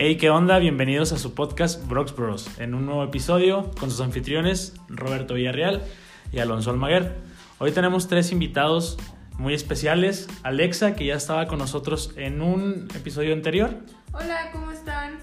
[0.00, 0.60] Hey, ¿qué onda?
[0.60, 2.48] Bienvenidos a su podcast Brox Bros.
[2.60, 5.82] En un nuevo episodio con sus anfitriones Roberto Villarreal
[6.30, 7.16] y Alonso Almaguer.
[7.58, 8.96] Hoy tenemos tres invitados
[9.38, 10.28] muy especiales.
[10.44, 13.74] Alexa, que ya estaba con nosotros en un episodio anterior.
[14.12, 15.18] Hola, ¿cómo están?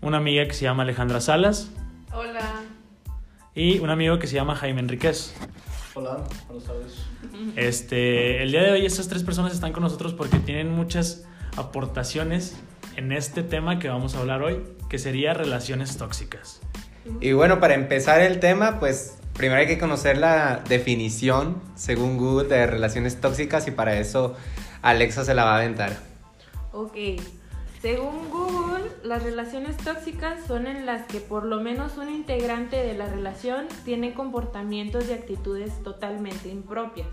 [0.00, 1.70] Una amiga que se llama Alejandra Salas.
[2.12, 2.64] Hola.
[3.54, 5.36] Y un amigo que se llama Jaime Enríquez.
[5.94, 7.06] Hola, buenas tardes.
[7.54, 12.56] Este, el día de hoy estas tres personas están con nosotros porque tienen muchas aportaciones
[12.96, 16.60] en este tema que vamos a hablar hoy, que sería relaciones tóxicas.
[17.20, 22.48] Y bueno, para empezar el tema, pues primero hay que conocer la definición, según Google,
[22.48, 24.34] de relaciones tóxicas y para eso
[24.82, 25.96] Alexa se la va a aventar.
[26.72, 26.96] Ok.
[27.80, 32.94] Según Google, las relaciones tóxicas son en las que por lo menos un integrante de
[32.94, 37.06] la relación tiene comportamientos y actitudes totalmente impropias,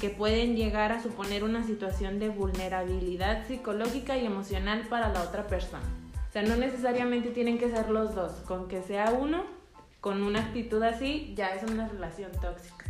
[0.00, 5.46] que pueden llegar a suponer una situación de vulnerabilidad psicológica y emocional para la otra
[5.46, 5.84] persona.
[6.28, 9.44] O sea, no necesariamente tienen que ser los dos, con que sea uno
[10.00, 12.84] con una actitud así, ya es una relación tóxica.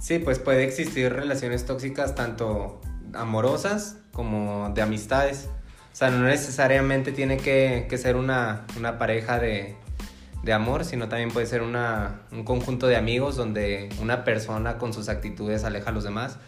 [0.00, 2.80] Sí, pues puede existir relaciones tóxicas tanto
[3.12, 5.50] amorosas como de amistades.
[5.92, 8.66] O sea, no necesariamente tiene que, ser una
[8.98, 9.76] pareja de,
[10.42, 14.92] de, amor, sino también puede ser una, un conjunto de amigos donde una persona con
[14.92, 16.38] sus actitudes aleja a los demás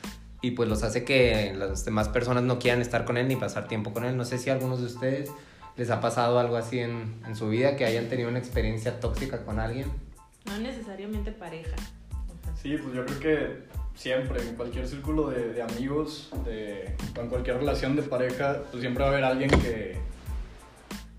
[0.41, 3.67] y pues los hace que las demás personas no quieran estar con él ni pasar
[3.67, 4.17] tiempo con él.
[4.17, 5.31] No sé si a algunos de ustedes
[5.77, 9.45] les ha pasado algo así en, en su vida, que hayan tenido una experiencia tóxica
[9.45, 9.87] con alguien.
[10.47, 11.77] No necesariamente pareja.
[12.61, 17.59] Sí, pues yo creo que siempre, en cualquier círculo de, de amigos, de, en cualquier
[17.59, 19.97] relación de pareja, pues siempre va a haber alguien que,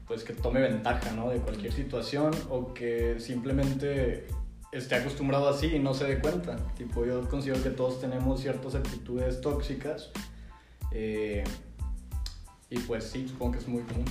[0.09, 1.29] pues que tome ventaja, ¿no?
[1.29, 4.25] De cualquier situación o que simplemente
[4.71, 6.57] esté acostumbrado así y no se dé cuenta.
[6.75, 10.09] Tipo, yo considero que todos tenemos ciertas actitudes tóxicas
[10.91, 11.43] eh,
[12.71, 14.05] y pues sí, supongo que es muy común.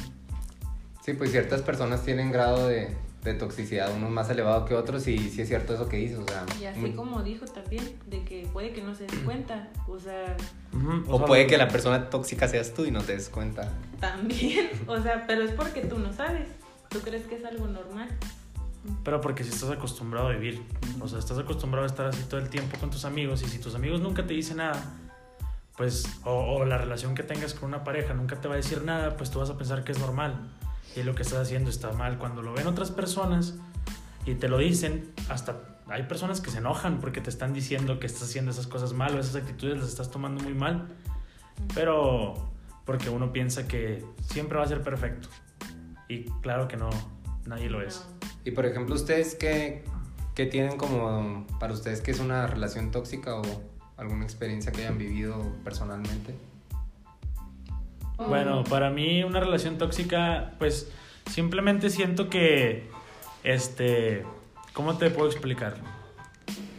[1.04, 2.96] Sí, pues ciertas personas tienen grado de,
[3.28, 6.24] de toxicidad, unos más elevado que otros, y sí es cierto eso que dices, o
[6.26, 6.44] sea...
[6.60, 9.98] Y así muy- como dijo también, de que puede que no se dé cuenta, o
[9.98, 10.36] sea,
[11.06, 13.72] O sea, puede que la persona tóxica seas tú y no te des cuenta.
[14.00, 16.48] también, o sea, pero es porque tú no sabes,
[16.88, 18.08] tú crees que es algo normal.
[19.04, 20.62] Pero porque si estás acostumbrado a vivir,
[21.00, 23.58] o sea, estás acostumbrado a estar así todo el tiempo con tus amigos y si
[23.58, 24.82] tus amigos nunca te dicen nada,
[25.76, 28.82] pues, o, o la relación que tengas con una pareja nunca te va a decir
[28.84, 30.48] nada, pues tú vas a pensar que es normal
[30.96, 32.18] y lo que estás haciendo está mal.
[32.18, 33.54] Cuando lo ven otras personas
[34.26, 38.06] y te lo dicen, hasta hay personas que se enojan porque te están diciendo que
[38.06, 40.88] estás haciendo esas cosas mal o esas actitudes las estás tomando muy mal,
[41.74, 42.34] pero
[42.84, 45.28] porque uno piensa que siempre va a ser perfecto
[46.08, 46.90] y claro que no,
[47.46, 48.06] nadie lo es.
[48.44, 49.84] Y por ejemplo, ¿ustedes qué,
[50.34, 53.42] qué tienen como para ustedes que es una relación tóxica o
[53.96, 56.34] alguna experiencia que hayan vivido personalmente?
[58.18, 60.90] Bueno, para mí una relación tóxica, pues
[61.30, 62.90] simplemente siento que,
[63.44, 64.24] este,
[64.72, 65.76] ¿cómo te puedo explicar?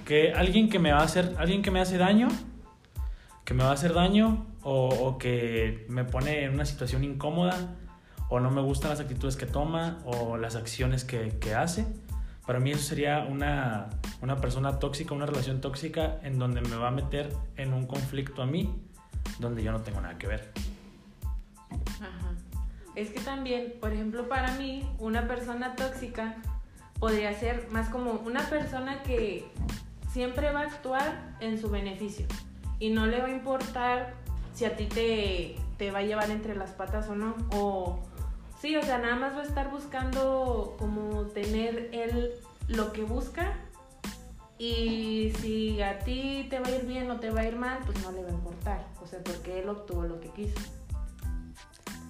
[0.06, 2.28] Que alguien que me va a hacer, alguien que me hace daño,
[3.46, 7.76] que me va a hacer daño o, o que me pone en una situación incómoda
[8.28, 11.88] o no me gustan las actitudes que toma o las acciones que, que hace.
[12.46, 13.90] Para mí eso sería una,
[14.22, 18.42] una persona tóxica, una relación tóxica en donde me va a meter en un conflicto
[18.42, 18.76] a mí
[19.40, 20.52] donde yo no tengo nada que ver.
[22.96, 26.36] Es que también, por ejemplo, para mí, una persona tóxica
[27.00, 29.46] podría ser más como una persona que
[30.12, 32.26] siempre va a actuar en su beneficio
[32.80, 34.16] y no le va a importar
[34.54, 37.36] si a ti te, te va a llevar entre las patas o no.
[37.52, 38.00] O
[38.60, 42.34] sí, o sea, nada más va a estar buscando como tener él
[42.68, 43.54] lo que busca
[44.58, 47.80] y si a ti te va a ir bien o te va a ir mal,
[47.86, 48.86] pues no le va a importar.
[49.02, 50.60] O sea, porque él obtuvo lo que quiso.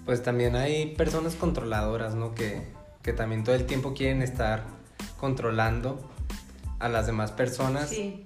[0.06, 2.34] Pues también hay personas controladoras, ¿no?
[2.34, 2.62] Que,
[3.02, 4.64] que también todo el tiempo quieren estar
[5.18, 6.00] controlando
[6.78, 7.90] a las demás personas.
[7.90, 8.24] Sí.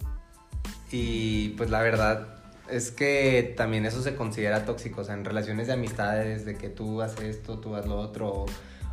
[0.90, 2.28] Y pues la verdad
[2.70, 6.68] es que también eso se considera tóxico, o sea, en relaciones de amistades, de que
[6.68, 8.46] tú haces esto, tú haz lo otro, o,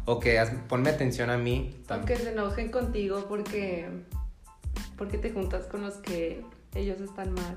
[0.06, 1.82] o que haz- ponme atención a mí.
[1.88, 3.88] tam- Aunque se enojen contigo porque,
[4.98, 6.44] porque te juntas con los que
[6.76, 7.56] ellos están mal.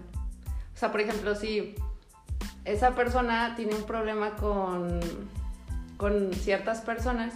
[0.75, 1.75] O sea, por ejemplo, si
[2.64, 5.00] esa persona tiene un problema con,
[5.96, 7.34] con ciertas personas,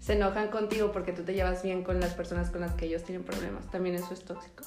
[0.00, 3.04] se enojan contigo porque tú te llevas bien con las personas con las que ellos
[3.04, 3.70] tienen problemas.
[3.70, 4.64] También eso es tóxico.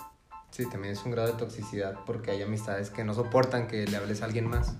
[0.52, 3.98] Sí, también es un grado de toxicidad porque hay amistades que no soportan que le
[3.98, 4.76] hables a alguien más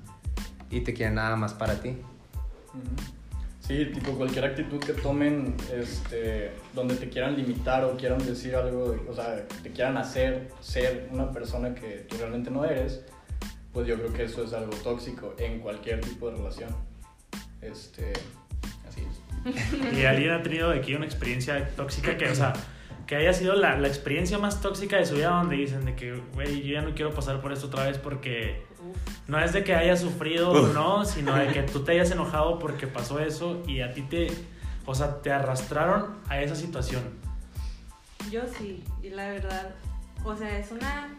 [0.70, 1.98] y te quieren nada más para ti.
[3.60, 8.96] Sí, tipo cualquier actitud que tomen este, donde te quieran limitar o quieran decir algo,
[9.10, 13.04] o sea, te quieran hacer ser una persona que tú realmente no eres,
[13.76, 16.70] pues yo creo que eso es algo tóxico en cualquier tipo de relación.
[17.62, 18.14] Este,
[18.88, 19.98] así es.
[19.98, 22.54] y alguien ha tenido aquí una experiencia tóxica que, o sea,
[23.06, 26.14] que haya sido la, la experiencia más tóxica de su vida donde dicen de que,
[26.34, 28.64] güey, yo ya no quiero pasar por esto otra vez porque
[29.28, 32.60] no es de que haya sufrido o no, sino de que tú te hayas enojado
[32.60, 34.28] porque pasó eso y a ti te,
[34.86, 37.04] o sea, te arrastraron a esa situación.
[38.32, 39.76] Yo sí, y la verdad,
[40.24, 41.15] o sea, es una,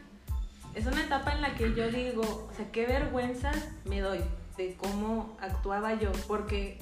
[0.77, 3.51] es una etapa en la que yo digo, o sea, qué vergüenza
[3.87, 4.21] me doy
[4.59, 6.79] de cómo actuaba yo, porque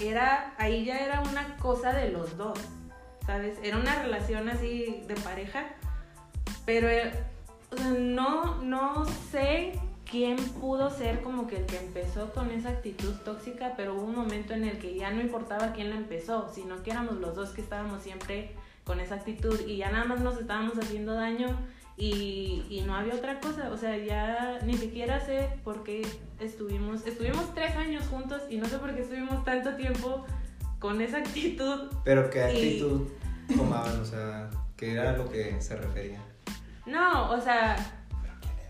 [0.00, 2.58] era, ahí ya era una cosa de los dos,
[3.26, 3.58] ¿sabes?
[3.64, 5.66] Era una relación así de pareja,
[6.64, 7.12] pero eh,
[7.98, 9.72] no, no sé
[10.08, 14.14] quién pudo ser como que el que empezó con esa actitud tóxica, pero hubo un
[14.14, 17.50] momento en el que ya no importaba quién la empezó, sino que éramos los dos
[17.50, 21.48] que estábamos siempre con esa actitud y ya nada más nos estábamos haciendo daño
[21.96, 26.06] y, y no había otra cosa, o sea, ya ni siquiera sé por qué
[26.40, 30.26] estuvimos, estuvimos tres años juntos y no sé por qué estuvimos tanto tiempo
[30.78, 31.90] con esa actitud.
[32.04, 33.08] Pero qué Y- actitud
[33.56, 36.20] tomaban, o sea, ¿qué era lo que se refería?
[36.84, 37.76] No, o sea,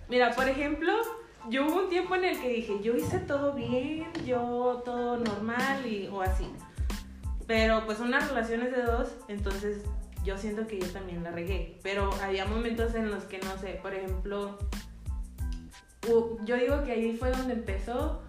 [0.08, 0.92] mira, por ejemplo,
[1.50, 5.84] yo hubo un tiempo en el que dije, yo hice todo bien, yo todo normal
[5.84, 6.48] y, o así.
[7.46, 9.82] Pero pues son las relaciones de dos, entonces
[10.26, 11.78] yo siento que yo también la regué.
[11.82, 14.58] Pero había momentos en los que, no sé, por ejemplo,
[16.44, 18.22] yo digo que ahí fue donde empezó,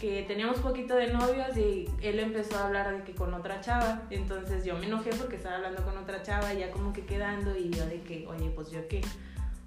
[0.00, 4.02] que teníamos poquito de novios y él empezó a hablar de que con otra chava.
[4.10, 7.56] Entonces yo me enojé porque estaba hablando con otra chava y ya como que quedando
[7.56, 9.02] y yo de que, oye, pues yo qué.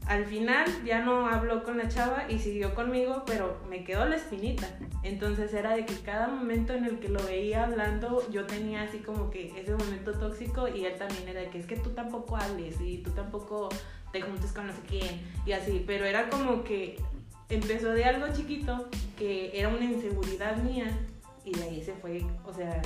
[0.08, 4.18] Al final ya no habló con la chava y siguió conmigo, pero me quedó la
[4.18, 4.68] espinita.
[5.02, 9.00] Entonces era de que cada momento en el que lo veía hablando, yo tenía así
[9.00, 12.38] como que ese momento tóxico y él también era de que es que tú tampoco
[12.38, 13.70] hables y tú tampoco
[14.12, 15.84] te juntes con no sé quién y así.
[15.88, 16.98] Pero era como que
[17.50, 18.88] empezó de algo chiquito
[19.18, 20.88] que era una inseguridad mía
[21.44, 22.82] y de ahí se fue, o sea,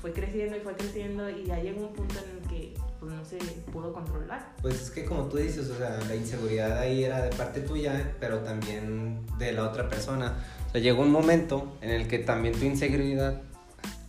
[0.00, 3.24] fue creciendo y fue creciendo y ya llegó un punto en el que pues no
[3.24, 3.38] se
[3.72, 4.52] pudo controlar.
[4.60, 8.14] Pues es que como tú dices, o sea, la inseguridad ahí era de parte tuya,
[8.20, 10.36] pero también de la otra persona.
[10.68, 13.40] O sea, llegó un momento en el que también tu inseguridad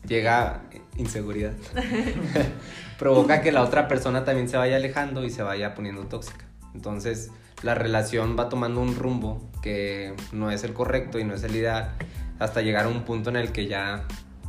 [0.06, 0.64] llega,
[0.98, 1.54] inseguridad,
[3.00, 6.46] provoca que la otra persona también se vaya alejando y se vaya poniendo tóxica.
[6.74, 7.32] Entonces,
[7.64, 11.56] la relación va tomando un rumbo que no es el correcto y no es el
[11.56, 11.96] ideal,
[12.40, 14.06] hasta llegar a un punto en el que ya,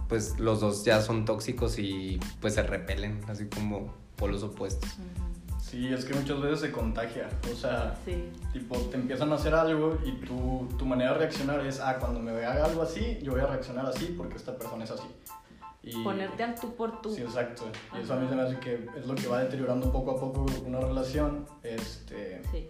[0.09, 4.89] pues los dos ya son tóxicos y pues se repelen, así como polos opuestos.
[5.61, 7.29] Sí, es que muchas veces se contagia.
[7.51, 8.31] O sea, Sí.
[8.53, 12.21] tipo, te empiezan a hacer algo y tu, tu manera de reaccionar es, ah, cuando
[12.21, 15.09] me haga algo así, yo voy a reaccionar así porque esta persona es así.
[15.83, 17.13] Y, Ponerte al tú por tú.
[17.13, 17.65] Sí, exacto.
[17.99, 20.21] Y eso a mí se me hace que es lo que va deteriorando poco a
[20.21, 21.47] poco una relación.
[21.65, 22.69] Este, Sí.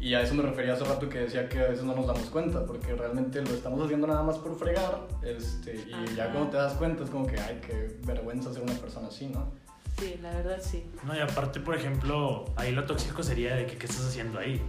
[0.00, 2.28] y a eso me refería hace rato que decía que a veces no nos damos
[2.28, 5.06] cuenta, porque realmente lo estamos haciendo nada más por fregar.
[5.22, 6.32] Este, y ya Ajá.
[6.32, 9.52] cuando te das cuenta es como que, ay, qué vergüenza ser una persona así, ¿no?
[9.98, 10.84] Sí, la verdad sí.
[11.04, 14.62] No, y aparte, por ejemplo, ahí lo tóxico sería de que qué estás haciendo ahí.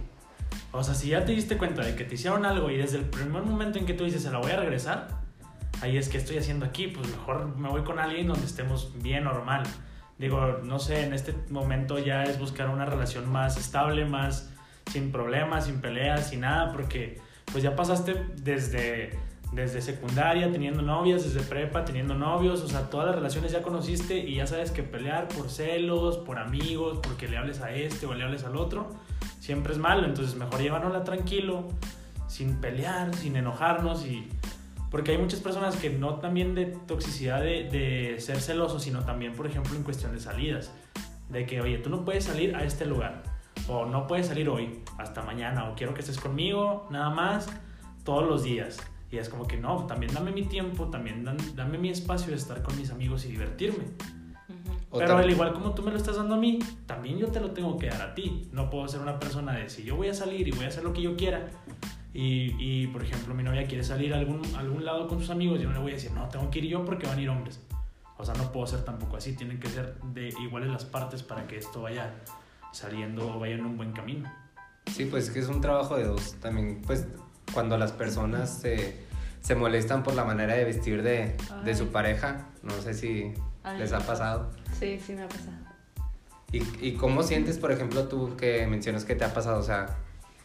[0.72, 3.04] O sea, si ya te diste cuenta de que te hicieron algo y desde el
[3.04, 5.08] primer momento en que tú dices se la voy a regresar,
[5.82, 9.24] ahí es que estoy haciendo aquí, pues mejor me voy con alguien donde estemos bien
[9.24, 9.62] normal.
[10.18, 14.50] Digo, no sé, en este momento ya es buscar una relación más estable, más
[14.90, 17.20] sin problemas, sin peleas, sin nada, porque
[17.52, 19.18] pues ya pasaste desde,
[19.52, 24.18] desde secundaria teniendo novias, desde prepa teniendo novios, o sea, todas las relaciones ya conociste
[24.18, 28.14] y ya sabes que pelear por celos, por amigos, porque le hables a este o
[28.14, 28.90] le hables al otro,
[29.40, 31.66] siempre es malo, entonces mejor llevárnosla tranquilo,
[32.28, 34.28] sin pelear, sin enojarnos y...
[34.90, 39.34] Porque hay muchas personas que no también de toxicidad de, de ser celosos, sino también,
[39.34, 40.72] por ejemplo, en cuestión de salidas.
[41.28, 43.22] De que, oye, tú no puedes salir a este lugar.
[43.68, 45.70] O no puedes salir hoy, hasta mañana.
[45.70, 47.48] O quiero que estés conmigo, nada más,
[48.02, 48.78] todos los días.
[49.10, 52.36] Y es como que no, también dame mi tiempo, también dan- dame mi espacio de
[52.36, 53.84] estar con mis amigos y divertirme.
[53.84, 54.76] Ujú.
[54.90, 57.40] O Pero al igual como tú me lo estás dando a mí, también yo te
[57.40, 58.48] lo tengo que dar a ti.
[58.52, 60.84] No puedo ser una persona de si yo voy a salir y voy a hacer
[60.84, 61.48] lo que yo quiera.
[62.12, 65.30] Y, y, por ejemplo, mi novia quiere salir a algún, a algún lado con sus
[65.30, 67.22] amigos, yo no le voy a decir, no, tengo que ir yo porque van a
[67.22, 67.60] ir hombres.
[68.18, 71.46] O sea, no puedo ser tampoco así, tienen que ser de iguales las partes para
[71.46, 72.12] que esto vaya
[72.72, 74.28] saliendo o vaya en un buen camino.
[74.86, 76.34] Sí, pues es que es un trabajo de dos.
[76.40, 77.06] También, pues,
[77.52, 78.96] cuando las personas se,
[79.40, 83.78] se molestan por la manera de vestir de, de su pareja, no sé si Ay,
[83.78, 84.50] les ha pasado.
[84.78, 85.56] Sí, sí me ha pasado.
[86.52, 89.60] ¿Y, ¿Y cómo sientes, por ejemplo, tú que mencionas que te ha pasado?
[89.60, 89.98] O sea,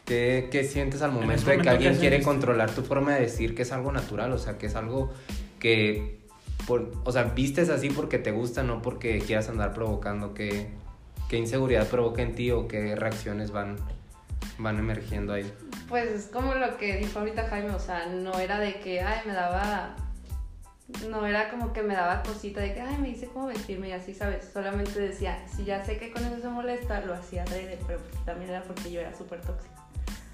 [0.06, 2.28] ¿qué, qué sientes al En momento ese de que momento, alguien ¿qué quiere haces?
[2.28, 4.32] controlar tu forma de decir que es algo natural?
[4.34, 5.12] O sea, que es algo
[5.60, 6.20] que,
[6.68, 10.36] por, o sea, vistes así porque te gusta, no porque quieras andar provocando.
[10.36, 10.70] ¿Qué,
[11.28, 13.78] qué inseguridad provoca en ti o qué reacciones van,
[14.58, 15.52] van emergiendo ahí?
[15.90, 19.22] Pues es como lo que dijo ahorita Jaime, o sea, no era de que, ay,
[19.26, 19.96] me daba
[21.10, 23.94] no era como que me daba cosita de que, ay, me dice cómo vestirme y
[23.94, 24.48] así, ¿sabes?
[24.54, 28.24] Solamente decía, si ya sé que con eso se molesta, lo hacía adrede, pero pues
[28.24, 29.74] también era porque yo era súper tóxica.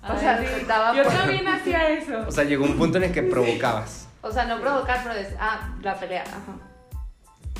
[0.04, 0.46] O Ay, sea, sí.
[0.60, 2.26] estaba Yo por- también hacía eso.
[2.28, 4.08] O sea, llegó un punto en el que provocabas.
[4.22, 6.58] O sea, no provocar, pero decir, ah, la pelea, ajá.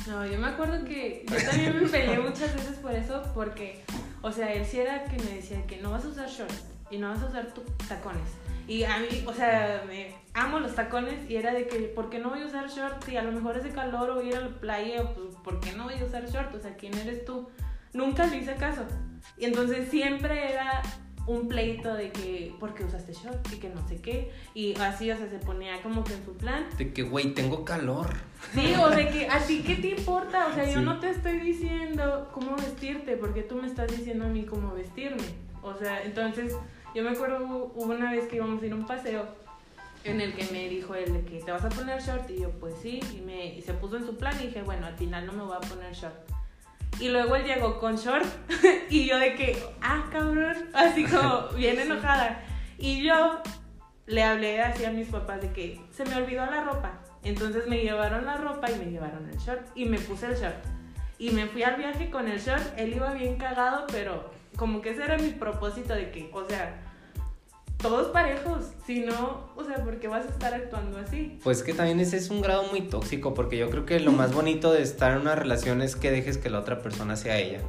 [0.06, 3.84] No, yo me acuerdo que yo también me peleé muchas veces por eso, porque,
[4.20, 6.98] o sea, él sí era que me decía que no vas a usar shorts y
[6.98, 7.54] no vas a usar
[7.88, 8.28] tacones.
[8.66, 12.18] Y a mí, o sea, me amo los tacones y era de que, ¿por qué
[12.18, 13.08] no voy a usar shorts?
[13.08, 15.72] Y a lo mejor es de calor o ir a la playa, pues, ¿por qué
[15.72, 16.54] no voy a usar shorts?
[16.54, 17.48] O sea, ¿quién eres tú?
[17.92, 18.86] Nunca le hice caso.
[19.36, 20.82] Y entonces siempre era
[21.26, 23.52] un pleito de que, ¿por qué usaste shorts?
[23.52, 24.32] Y que no sé qué.
[24.54, 26.66] Y así, o sea, se ponía como que en su plan.
[26.76, 28.08] De que, güey, tengo calor.
[28.54, 31.38] Sí, o de que a ti qué te importa, o sea, yo no te estoy
[31.40, 35.22] diciendo cómo vestirte, porque tú me estás diciendo a mí cómo vestirme.
[35.62, 36.54] O sea, entonces
[36.94, 39.26] yo me acuerdo hubo hubo una vez que íbamos a ir a un paseo
[40.04, 42.50] en el que me dijo él de que te vas a poner short y yo
[42.50, 45.26] pues sí, y, me, y se puso en su plan y dije, bueno, al final
[45.26, 46.31] no me voy a poner short.
[47.00, 48.26] Y luego él llegó con short
[48.90, 52.42] y yo de que, ah, cabrón, así como bien enojada.
[52.78, 53.42] Y yo
[54.06, 57.00] le hablé así a mis papás de que se me olvidó la ropa.
[57.24, 60.56] Entonces me llevaron la ropa y me llevaron el short y me puse el short.
[61.18, 64.90] Y me fui al viaje con el short, él iba bien cagado, pero como que
[64.90, 66.81] ese era mi propósito de que, o sea,
[67.82, 71.38] todos parejos, si no, o sea, ¿por qué vas a estar actuando así?
[71.42, 74.32] Pues que también ese es un grado muy tóxico, porque yo creo que lo más
[74.32, 77.60] bonito de estar en una relación es que dejes que la otra persona sea ella.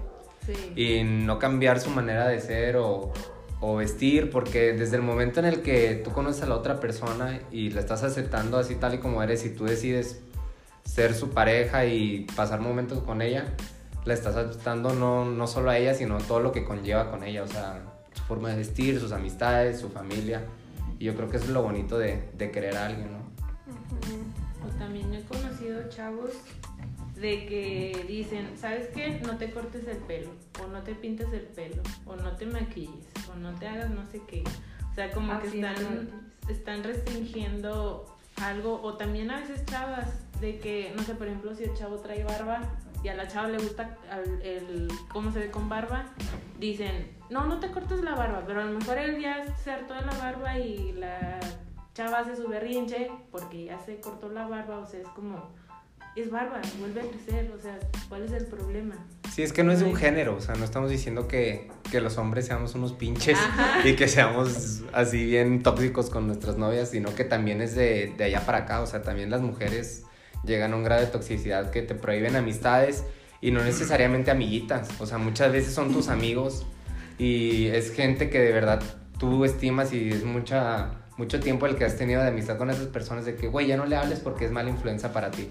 [0.46, 0.74] Sí.
[0.75, 3.12] Y no cambiar su manera de ser o,
[3.60, 7.39] o vestir, porque desde el momento en el que tú conoces a la otra persona
[7.51, 10.22] y la estás aceptando así tal y como eres y tú decides
[10.84, 13.46] ser su pareja y pasar momentos con ella,
[14.05, 17.43] la estás aceptando no, no solo a ella, sino todo lo que conlleva con ella,
[17.43, 20.43] o sea, su forma de vestir, sus amistades, su familia.
[21.00, 23.24] Y yo creo que eso es lo bonito de, de querer a alguien, ¿no?
[24.65, 26.29] O también he conocido chavos
[27.20, 29.20] de que dicen, ¿sabes qué?
[29.25, 30.29] No te cortes el pelo,
[30.63, 34.05] o no te pintes el pelo, o no te maquilles, o no te hagas no
[34.12, 34.43] sé qué.
[34.91, 36.13] O sea, como que Así no te están, maquilles.
[36.50, 40.08] están restringiendo algo, o también a veces chavas,
[40.41, 42.62] de que, no sé, por ejemplo, si el chavo trae barba
[43.03, 46.05] y a la chava le gusta al- el, cómo se ve con barba,
[46.60, 49.96] dicen, no, no te cortes la barba, pero a lo mejor él ya se hartó
[49.96, 51.40] de la barba y la
[51.96, 55.52] chava hace su berrinche porque ya se cortó la barba, o sea, es como,
[56.16, 58.96] es barba, vuelve a crecer, o sea, ¿cuál es el problema?
[59.34, 62.02] Sí, es que no es de un género, o sea, no estamos diciendo que, que
[62.02, 63.88] los hombres seamos unos pinches Ajá.
[63.88, 68.25] y que seamos así bien tóxicos con nuestras novias, sino que también es de, de
[68.25, 70.06] allá para acá, o sea, también las mujeres
[70.44, 73.06] llegan a un grado de toxicidad que te prohíben amistades
[73.42, 76.68] y no necesariamente amiguitas, o sea, muchas veces son tus amigos
[77.24, 78.84] y es gente que de verdad
[79.18, 82.88] tú estimas y es mucha, mucho tiempo el que has tenido de amistad con esas
[82.88, 85.48] personas de que, güey, ya no le hables porque es mala influencia para ti.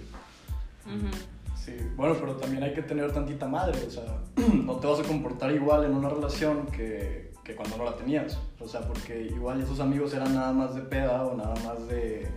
[1.57, 4.03] Sí, bueno, pero también hay que tener tantita madre, o sea,
[4.67, 8.39] no te vas a comportar igual en una relación que, que cuando no la tenías,
[8.61, 12.29] o sea, porque igual esos amigos eran nada más de peda o nada más de,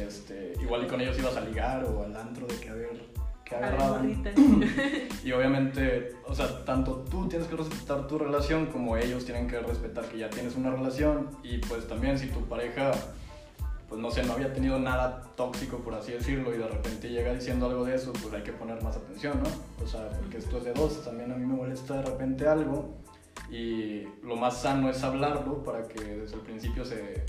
[0.00, 3.13] este, igual y con ellos ibas a ligar o al antro de que a ver,
[3.44, 4.22] que agarraban.
[5.24, 9.58] Y obviamente, o sea, tanto tú tienes que respetar tu relación como ellos tienen que
[9.60, 12.92] respetar que ya tienes una relación y pues también si tu pareja,
[13.88, 17.32] pues no sé, no había tenido nada tóxico por así decirlo y de repente llega
[17.32, 19.84] diciendo algo de eso, pues hay que poner más atención, ¿no?
[19.84, 22.94] O sea, porque esto es de dos, también a mí me molesta de repente algo
[23.50, 27.24] y lo más sano es hablarlo para que desde el principio se,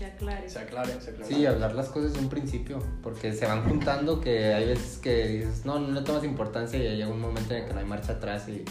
[0.00, 0.48] Se aclare.
[0.48, 1.34] se aclare, se aclare.
[1.34, 5.26] Sí, hablar las cosas de un principio, porque se van juntando que hay veces que
[5.28, 7.86] dices, no, no le tomas importancia y llega un momento en el que no hay
[7.86, 8.64] marcha atrás y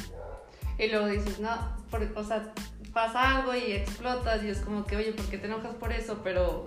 [0.83, 1.49] Y luego dices, no,
[1.91, 2.51] por- o sea,
[2.93, 6.21] pasa algo y explotas y es como que, oye, ¿por qué te enojas por eso?
[6.23, 6.65] Pero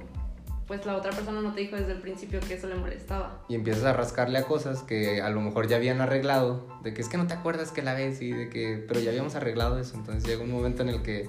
[0.69, 3.45] pues la otra persona no te dijo desde el principio que eso le molestaba.
[3.49, 7.03] y empiezas a rascarle a cosas que a lo mejor ya habían arreglado, de que
[7.03, 9.79] es que no te acuerdas que la ves y de que, pero ya habíamos arreglado
[9.81, 11.29] eso, entonces llega un momento en el que,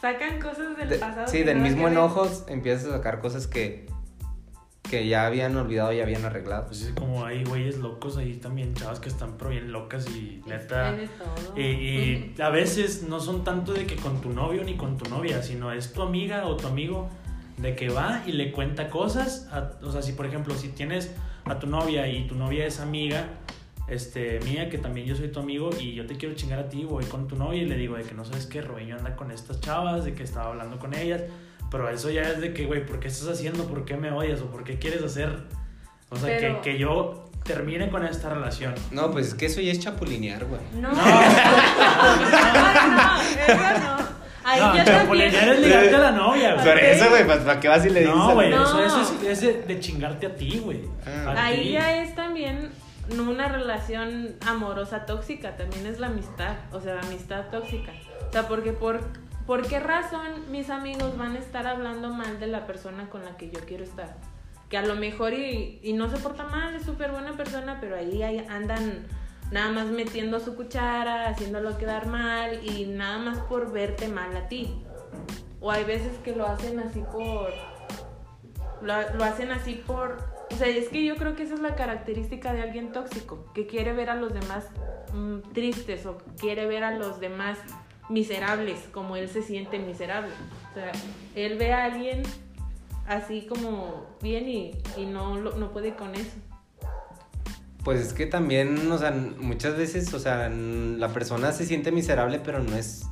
[0.00, 1.28] Sacan cosas del de- pasado.
[1.28, 1.92] sí, del mismo que ver.
[1.92, 3.86] enojo empiezas a sacar cosas que,
[4.88, 6.66] que ya habían olvidado y habían arreglado.
[6.66, 10.42] Pues es como hay güeyes locos ahí también, chavas que están pero bien locas y
[10.46, 10.90] neta.
[10.94, 11.58] Tienes todo.
[11.58, 15.08] Y, y a veces no son tanto de que con tu novio ni con tu
[15.10, 17.08] novia, sino es tu amiga o tu amigo
[17.58, 19.48] de que va y le cuenta cosas.
[19.52, 21.12] a- o sea, si por ejemplo, si tienes
[21.44, 23.28] a tu novia y tu novia es amiga
[23.90, 26.84] este, mía, que también yo soy tu amigo y yo te quiero chingar a ti,
[26.84, 29.30] voy con tu novia y le digo de que no sabes que Robeño anda con
[29.30, 31.22] estas chavas, de que estaba hablando con ellas.
[31.70, 33.64] Pero eso ya es de que, güey, ¿por qué estás haciendo?
[33.64, 34.40] ¿Por qué me odias?
[34.40, 35.44] ¿O por qué quieres hacer?
[36.08, 38.74] O sea, Pero- que, que yo termine con esta relación.
[38.90, 40.60] No, pues es que eso ya es chapulinear, güey.
[40.74, 41.02] No, no, no,
[43.78, 44.20] no.
[44.42, 46.66] Ahí No, yo chapulinear es ligarte a la novia, güey.
[46.66, 48.14] Por eso, güey, ¿para, qué vas y le dices?
[48.16, 48.62] No, a- güey, No.
[48.64, 50.80] eso, eso es, es de, chingarte a ti, güey.
[51.06, 51.34] Ah.
[51.36, 52.70] Ahí ya es también
[53.14, 57.92] no una relación amorosa tóxica, también es la amistad, o sea, la amistad tóxica.
[58.28, 59.00] O sea, porque por,
[59.46, 63.36] ¿por qué razón mis amigos van a estar hablando mal de la persona con la
[63.36, 64.16] que yo quiero estar?
[64.68, 67.96] Que a lo mejor y, y no se porta mal, es súper buena persona, pero
[67.96, 69.06] ahí, ahí andan
[69.50, 74.48] nada más metiendo su cuchara, haciéndolo quedar mal y nada más por verte mal a
[74.48, 74.82] ti.
[75.60, 77.52] O hay veces que lo hacen así por
[78.80, 80.29] lo, lo hacen así por...
[80.52, 83.66] O sea, es que yo creo que esa es la característica de alguien tóxico, que
[83.66, 84.66] quiere ver a los demás
[85.14, 87.58] mm, tristes o quiere ver a los demás
[88.08, 90.32] miserables, como él se siente miserable.
[90.70, 90.92] O sea,
[91.34, 92.22] él ve a alguien
[93.06, 96.36] así como bien y, y no, no puede con eso.
[97.84, 102.38] Pues es que también, o sea, muchas veces, o sea, la persona se siente miserable,
[102.44, 103.06] pero no es,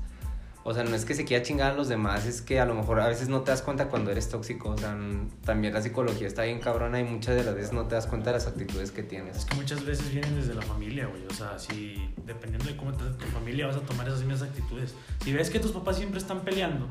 [0.65, 2.75] o sea, no es que se quiera chingar a los demás, es que a lo
[2.75, 4.97] mejor a veces no te das cuenta cuando eres tóxico, o sea,
[5.45, 8.31] también la psicología está bien cabrona y muchas de las veces no te das cuenta
[8.31, 9.45] de las actitudes que Es tienes.
[9.47, 11.25] que muchas veces vienen desde la familia, güey.
[11.27, 14.95] O sea, si dependiendo de cómo trate tu familia vas a tomar esas mismas actitudes.
[15.25, 16.87] Si ves que tus papás siempre están peleando,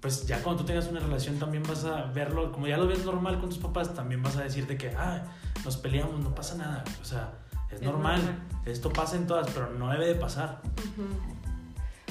[0.00, 3.04] pues ya cuando tú tengas una relación también vas a verlo, como ya lo ves
[3.04, 5.24] normal con tus papás, también vas a decirte que, ah,
[5.62, 6.84] nos peleamos, no pasa nada.
[7.02, 7.34] O sea,
[7.68, 8.16] es, Es normal.
[8.22, 8.42] normal.
[8.64, 10.62] Esto pasa en todas, pero no debe de pasar.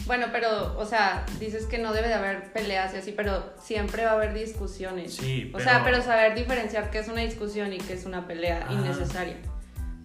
[0.10, 4.06] Bueno, pero, o sea, dices que no debe de haber peleas y así, pero siempre
[4.06, 5.14] va a haber discusiones.
[5.14, 8.26] Sí, O sea, pero- pero saber diferenciar qué es una discusión y qué es una
[8.26, 8.74] pelea Ajá.
[8.74, 9.36] innecesaria.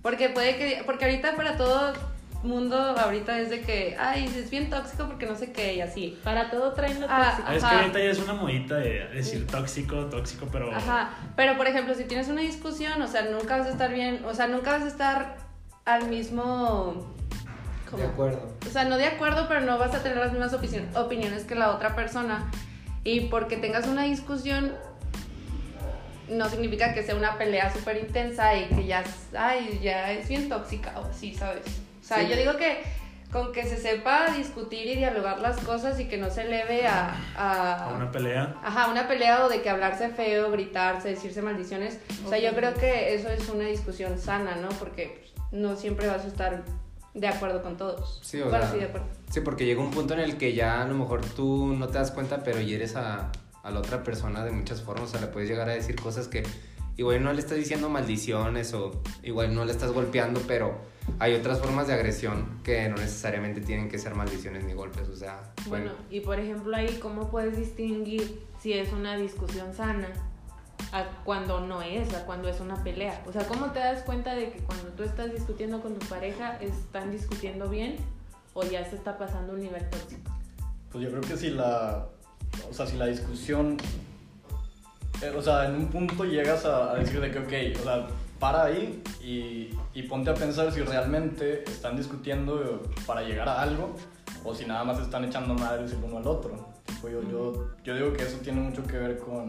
[0.02, 1.94] Porque puede que, porque ahorita para todo
[2.42, 6.18] mundo, ahorita es de que, ay, es bien tóxico porque no sé qué y así.
[6.22, 7.52] Para todo traen lo Ah, tóxico.
[7.52, 10.70] Es que ahorita ya es una modita de decir tóxico, tóxico, pero...
[10.70, 14.22] Ajá, pero por ejemplo, si tienes una discusión, o sea, nunca vas a estar bien,
[14.26, 15.36] o sea, nunca vas a estar
[15.86, 17.14] al mismo...
[17.94, 18.06] ¿cómo?
[18.06, 18.40] De acuerdo.
[18.66, 21.54] O sea, no de acuerdo, pero no vas a tener las mismas opinion- opiniones que
[21.54, 22.50] la otra persona.
[23.04, 24.72] Y porque tengas una discusión,
[26.28, 30.28] no significa que sea una pelea súper intensa y que ya, es- ay, ya es
[30.28, 31.62] bien tóxica o así, ¿sabes?
[32.02, 32.28] O sea, Sí.
[32.28, 32.82] yo digo que
[33.30, 37.14] con que se sepa discutir y dialogar las cosas y que no se eleve a...
[37.36, 38.54] a- A una pelea.
[38.62, 41.98] Ajá, una pelea o de que hablarse feo, gritarse, decirse maldiciones.
[42.24, 42.56] O sea, yo Ok.
[42.56, 44.68] creo que eso es una discusión sana, ¿no?
[44.78, 46.62] Porque pues, no siempre vas a estar
[47.14, 48.20] de acuerdo con todos.
[48.22, 49.06] Sí, o bueno, sea, sí, de acuerdo.
[49.30, 51.98] Sí, porque llega un punto en el que ya a lo mejor tú no te
[51.98, 53.30] das cuenta, pero hieres a,
[53.62, 55.08] a la otra persona de muchas formas.
[55.08, 56.42] O sea, le puedes llegar a decir cosas que
[56.96, 60.76] igual no le estás diciendo maldiciones o igual no le estás golpeando, pero
[61.18, 65.08] hay otras formas de agresión que no necesariamente tienen que ser maldiciones ni golpes.
[65.08, 70.08] O sea, Bueno, y por ejemplo ahí, ¿cómo puedes distinguir si es una discusión sana
[70.92, 73.22] a cuando no es, a cuando es una pelea?
[73.26, 76.56] O sea, ¿cómo te das cuenta de que cuando tú estás discutiendo con tu pareja
[76.60, 77.96] están discutiendo bien
[78.52, 80.30] o ya se está pasando un nivel tóxico?
[80.90, 82.06] Pues yo creo que si la,
[82.70, 83.76] o sea, si la discusión,
[85.22, 88.06] eh, o sea, en un punto llegas a, a decir de que, ok, o sea,
[88.38, 93.94] para ahí y, y ponte a pensar si realmente están discutiendo para llegar a algo
[94.44, 96.68] o si nada más están echando madres el uno al otro.
[96.84, 99.46] Tipo, yo, yo, yo digo que eso tiene mucho que ver con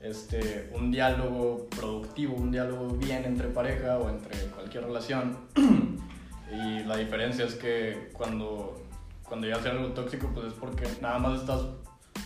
[0.00, 5.38] este, un diálogo productivo, un diálogo bien entre pareja o entre cualquier relación.
[6.52, 8.82] y la diferencia es que cuando,
[9.24, 11.62] cuando llegas a algo tóxico, pues es porque nada más estás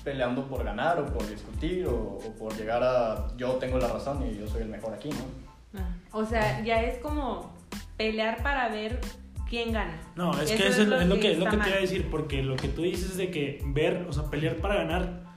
[0.05, 4.25] peleando por ganar o por discutir o, o por llegar a yo tengo la razón
[4.27, 5.81] y yo soy el mejor aquí, ¿no?
[5.81, 7.53] Ah, O sea, ya es como
[7.97, 9.01] pelear para ver
[9.49, 10.01] quién gana.
[10.17, 11.77] No, es Eso que eso es, lo, es lo que, es lo que te iba
[11.77, 15.30] a decir, porque lo que tú dices de que ver, o sea, pelear para ganar,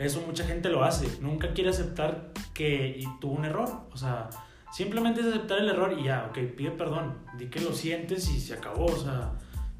[0.00, 1.20] eso mucha gente lo hace.
[1.20, 3.68] Nunca quiere aceptar que tuvo un error.
[3.92, 4.30] O sea,
[4.72, 8.40] simplemente es aceptar el error y ya, ok, pide perdón, di que lo sientes y
[8.40, 8.86] se acabó.
[8.86, 9.32] O sea,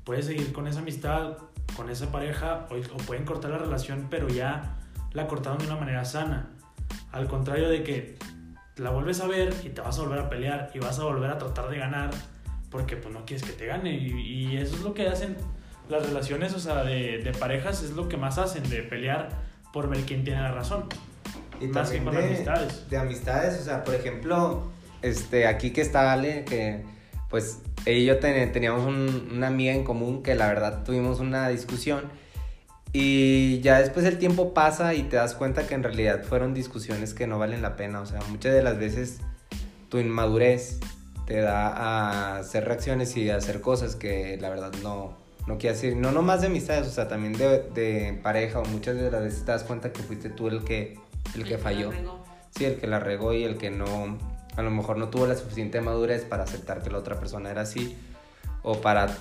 [0.04, 1.38] puedes seguir con esa amistad,
[1.74, 4.76] con esa pareja, o, o pueden cortar la relación, pero ya
[5.12, 6.50] la cortaron de una manera sana.
[7.12, 8.18] Al contrario de que
[8.76, 11.30] la vuelves a ver y te vas a volver a pelear y vas a volver
[11.30, 12.10] a tratar de ganar
[12.70, 15.36] porque pues no quieres que te gane y, y eso es lo que hacen
[15.88, 19.88] las relaciones, o sea, de, de parejas es lo que más hacen, de pelear por
[19.88, 20.84] ver quién tiene la razón.
[21.60, 22.88] Y Más que con de, amistades.
[22.88, 24.70] De amistades, o sea, por ejemplo,
[25.02, 26.82] este, aquí que está Ale, que
[27.28, 31.20] pues ella y yo ten- teníamos un- una amiga en común que la verdad tuvimos
[31.20, 32.04] una discusión
[32.92, 37.14] y ya después el tiempo pasa y te das cuenta que en realidad fueron discusiones
[37.14, 39.20] que no valen la pena, o sea, muchas de las veces
[39.88, 40.80] tu inmadurez
[41.26, 45.74] te da a hacer reacciones y a hacer cosas que la verdad no, no quiere
[45.74, 49.22] decir, no nomás de amistades, o sea, también de, de pareja o muchas de las
[49.22, 50.98] veces te das cuenta que fuiste tú el que,
[51.34, 51.90] el que falló.
[51.90, 52.24] regó.
[52.56, 54.18] Sí, el que la regó y el que no,
[54.56, 57.62] a lo mejor no tuvo la suficiente madurez para aceptar que la otra persona era
[57.62, 57.96] así
[58.62, 59.16] o para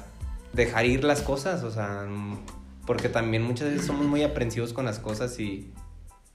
[0.53, 2.07] dejar ir las cosas, o sea,
[2.85, 5.71] porque también muchas veces somos muy aprensivos con las cosas y,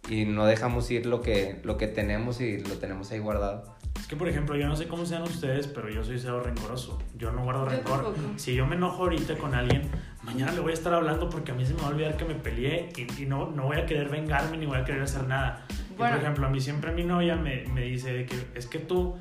[0.09, 3.75] y no dejamos ir lo que, lo que tenemos y lo tenemos ahí guardado.
[3.99, 6.99] Es que, por ejemplo, yo no sé cómo sean ustedes, pero yo soy cero rencoroso.
[7.17, 8.03] Yo no guardo Yo rencor.
[8.05, 8.19] tampoco.
[8.37, 9.83] Si yo me enojo ahorita con alguien,
[10.23, 12.25] mañana le voy a estar hablando porque a mí se me va a olvidar que
[12.25, 15.27] me peleé y, y no, no voy a querer vengarme ni voy a querer hacer
[15.27, 15.65] nada.
[15.71, 16.15] Y, Bueno.
[16.17, 19.17] por ejemplo, a mí siempre mi novia me, me dice de que es que tú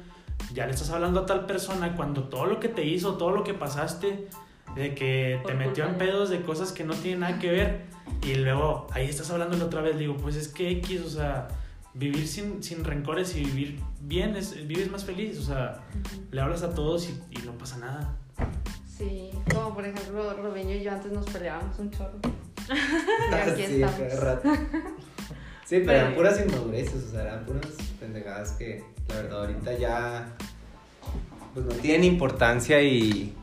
[0.54, 3.43] ya le estás hablando a tal persona cuando todo lo que te hizo, todo lo
[3.43, 4.28] que pasaste,
[4.75, 7.81] de que te metió en pedos de cosas que no tienen nada que ver
[8.21, 11.47] y luego ahí estás hablándole otra vez, digo, pues es que X, o sea,
[11.93, 15.81] vivir sin, sin rencores y vivir bien, es, vives más feliz, o sea,
[16.31, 18.17] le hablas a todos y, y no pasa nada.
[18.97, 22.19] Sí, como por ejemplo, Robeño y yo antes nos peleábamos un chorro.
[23.31, 24.39] Y aquí Sí, estamos.
[25.65, 27.67] Sí, pero eran puras inmadureces, o sea, eran puras
[27.99, 30.36] pendejadas que la verdad ahorita ya
[31.53, 33.36] pues no tienen importancia y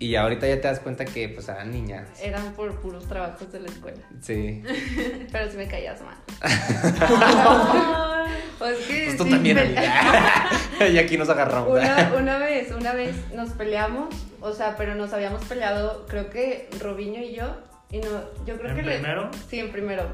[0.00, 2.08] y ahorita ya te das cuenta que pues eran niñas.
[2.22, 3.98] Eran por puros trabajos de la escuela.
[4.20, 4.62] Sí.
[5.32, 6.16] Pero si me caías mal.
[8.58, 10.50] Pues que Pues tú sí, también, amiga.
[10.92, 11.70] y aquí nos agarramos.
[11.70, 16.68] Una, una vez, una vez nos peleamos, o sea, pero nos habíamos peleado, creo que
[16.80, 17.56] Robiño y yo,
[17.92, 18.08] y no,
[18.46, 19.30] yo creo ¿En que le- primero?
[19.48, 20.08] sí, en primero.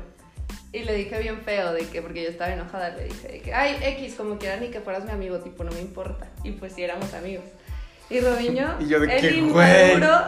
[0.73, 3.55] Y le dije bien feo de que, porque yo estaba enojada, le dije de que,
[3.55, 6.27] ay, X, como quieran ni que fueras mi amigo, tipo, no me importa.
[6.43, 7.45] Y pues sí, éramos amigos.
[8.11, 10.19] Y Robiño, Y yo de el que, inmaduro,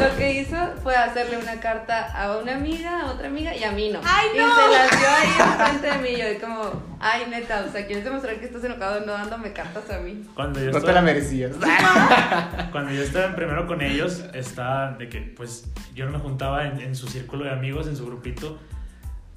[0.00, 3.70] lo que hizo fue hacerle una carta a una amiga, a otra amiga y a
[3.70, 4.00] mí no.
[4.04, 4.54] ¡Ay, Y no!
[4.54, 5.28] se las dio ahí
[5.70, 6.08] enfrente de mí.
[6.16, 9.52] y Yo de como, ay, neta, o sea, quieres demostrar que estás enojado no dándome
[9.52, 10.24] cartas a mí.
[10.34, 11.52] Cuando yo No te estaba- la merecías.
[12.72, 16.80] Cuando yo estaba primero con ellos, estaba de que, pues, yo no me juntaba en,
[16.80, 18.58] en su círculo de amigos, en su grupito,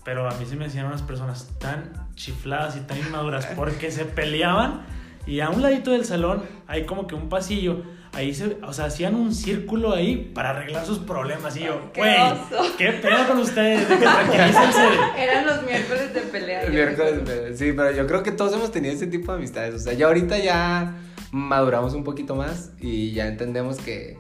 [0.04, 4.06] pero a mí se me hacían unas personas tan chifladas y tan inmaduras porque se
[4.06, 4.82] peleaban
[5.26, 7.82] y a un ladito del salón hay como que un pasillo.
[8.14, 11.58] Ahí se, o sea, hacían un círculo ahí para arreglar sus problemas.
[11.58, 12.76] Y yo, Qué güey, oso".
[12.78, 13.90] ¿qué pedo con ustedes?
[13.90, 14.80] De que tranquilícense.
[15.18, 16.62] Eran los miércoles de pelea.
[16.64, 17.24] El miércoles, recuerdo.
[17.44, 19.76] pero- sí, pero yo creo que todos hemos tenido ese tipo de amistades.
[19.76, 20.96] O sea, ya ahorita ya
[21.32, 24.18] maduramos un poquito más y ya entendemos que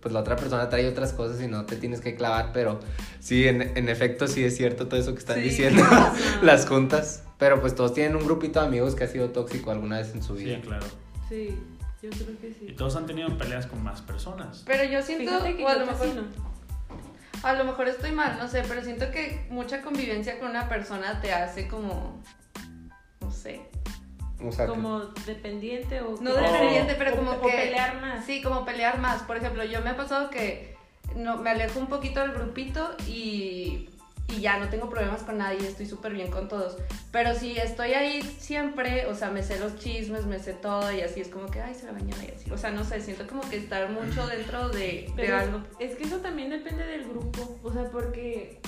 [0.00, 2.78] pues la otra persona trae otras cosas y no te tienes que clavar, pero
[3.20, 5.42] sí, en, en efecto sí es cierto todo eso que están Sí.
[5.42, 5.82] diciendo,
[6.42, 7.24] las juntas.
[7.44, 10.22] Pero pues todos tienen un grupito de amigos que ha sido tóxico alguna vez en
[10.22, 10.56] su vida.
[10.56, 10.86] Sí, claro.
[11.28, 11.58] Sí,
[12.02, 12.72] yo creo que Y sí.
[12.74, 14.62] todos han tenido peleas con más personas.
[14.64, 16.22] Pero yo siento, Fíjate que o a lo mejor, no.
[17.42, 21.20] a lo mejor estoy mal, no sé, pero siento que mucha convivencia con una persona
[21.20, 22.18] te hace como,
[23.20, 23.60] no sé,
[24.42, 26.14] O sea, que- Como dependiente o...
[26.22, 28.24] no dependiente, pero o- como o que pelear más.
[28.24, 29.22] Sí, como pelear más.
[29.24, 30.74] Por ejemplo, yo me ha pasado que
[31.14, 33.90] no, me alejo un poquito del grupito y,
[34.28, 36.76] y ya no tengo problemas con nadie, estoy súper bien con todos.
[37.12, 41.02] Pero si estoy ahí siempre, o sea, me sé los chismes, me sé todo y
[41.02, 42.50] así es como que, ay, se la bañaba y así.
[42.50, 45.62] O sea, no sé, siento como que estar mucho dentro de, de algo.
[45.78, 48.60] es que eso también depende del grupo, o sea, porque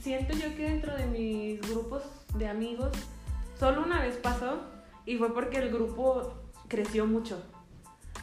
[0.00, 2.02] siento yo que dentro de mis grupos
[2.34, 2.92] de amigos
[3.58, 4.60] solo una vez pasó
[5.04, 6.34] y fue porque el grupo
[6.68, 7.42] creció mucho.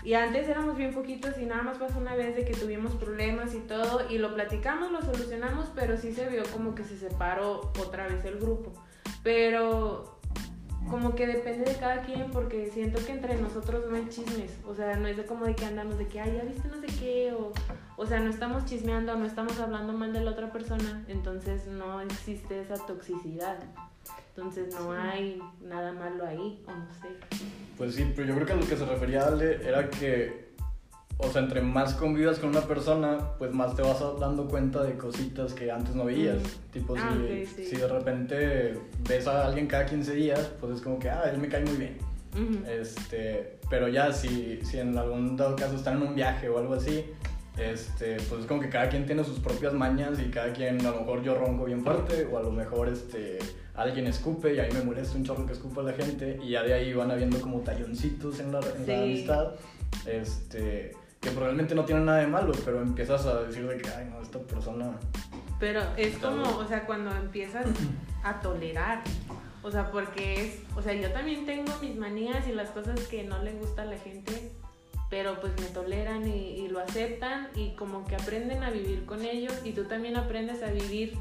[0.03, 3.53] Y antes éramos bien poquitos y nada más pasó una vez de que tuvimos problemas
[3.53, 7.71] y todo y lo platicamos, lo solucionamos, pero sí se vio como que se separó
[7.79, 8.71] otra vez el grupo.
[9.23, 10.19] Pero
[10.89, 14.73] como que depende de cada quien porque siento que entre nosotros no hay chismes, o
[14.73, 16.87] sea, no es de como de que andamos de que, ay, ya viste no sé
[16.99, 17.51] qué, o,
[17.97, 22.01] o sea, no estamos chismeando, no estamos hablando mal de la otra persona, entonces no
[22.01, 23.59] existe esa toxicidad,
[24.35, 27.09] entonces no hay nada malo ahí, o no sé.
[27.77, 30.49] Pues sí, pero yo creo que a lo que se refería Ale era que,
[31.17, 34.97] o sea, entre más convivas con una persona, pues más te vas dando cuenta de
[34.97, 36.37] cositas que antes no veías.
[36.37, 36.71] Mm.
[36.71, 37.65] Tipo, Ah, si, ok, sí.
[37.65, 41.37] si de repente ves a alguien cada 15 días, pues es como que, ah, él
[41.39, 41.97] me cae muy bien.
[42.33, 42.63] Ujú.
[42.69, 46.75] Este, pero ya si, si en algún dado caso están en un viaje o algo
[46.75, 47.05] así,
[47.57, 50.91] este, pues es como que cada quien tiene sus propias mañas y cada quien, a
[50.91, 53.39] lo mejor yo ronco bien fuerte o a lo mejor este,
[53.81, 56.73] alguien escupe y ahí me molesta un chorro que escupa la gente y ya de
[56.73, 58.91] ahí van habiendo como talloncitos en la, en Sí.
[58.91, 59.55] la amistad,
[60.05, 64.09] este, que probablemente no tienen nada de malo, pero empiezas a decir de que, ay
[64.11, 64.91] no, esta persona...
[65.59, 67.65] Pero es como, o sea, cuando empiezas
[68.23, 69.01] a tolerar.
[69.61, 73.23] O sea, porque es, o sea, yo también tengo mis manías y las cosas que
[73.25, 74.51] no le gusta a la gente,
[75.09, 79.25] pero pues me toleran y, y lo aceptan y como que aprenden a vivir con
[79.25, 81.13] ellos y tú también aprendes a vivir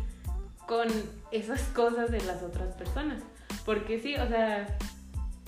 [0.68, 0.86] con
[1.32, 3.22] esas cosas de las otras personas.
[3.64, 4.78] Porque sí, o sea,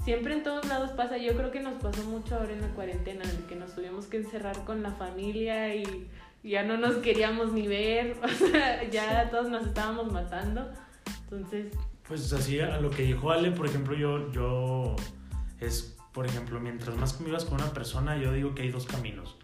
[0.03, 3.23] siempre en todos lados pasa, yo creo que nos pasó mucho ahora en la cuarentena,
[3.25, 6.09] en que nos tuvimos que encerrar con la familia y
[6.43, 10.71] ya no nos queríamos ni ver, o sea, ya todos nos estábamos matando.
[11.25, 11.73] Entonces,
[12.09, 14.97] Pues así a lo que dijo Ale, por ejemplo, yo, yo
[15.61, 19.37] es, por ejemplo, mientras más convivas con una persona, yo digo que hay dos caminos.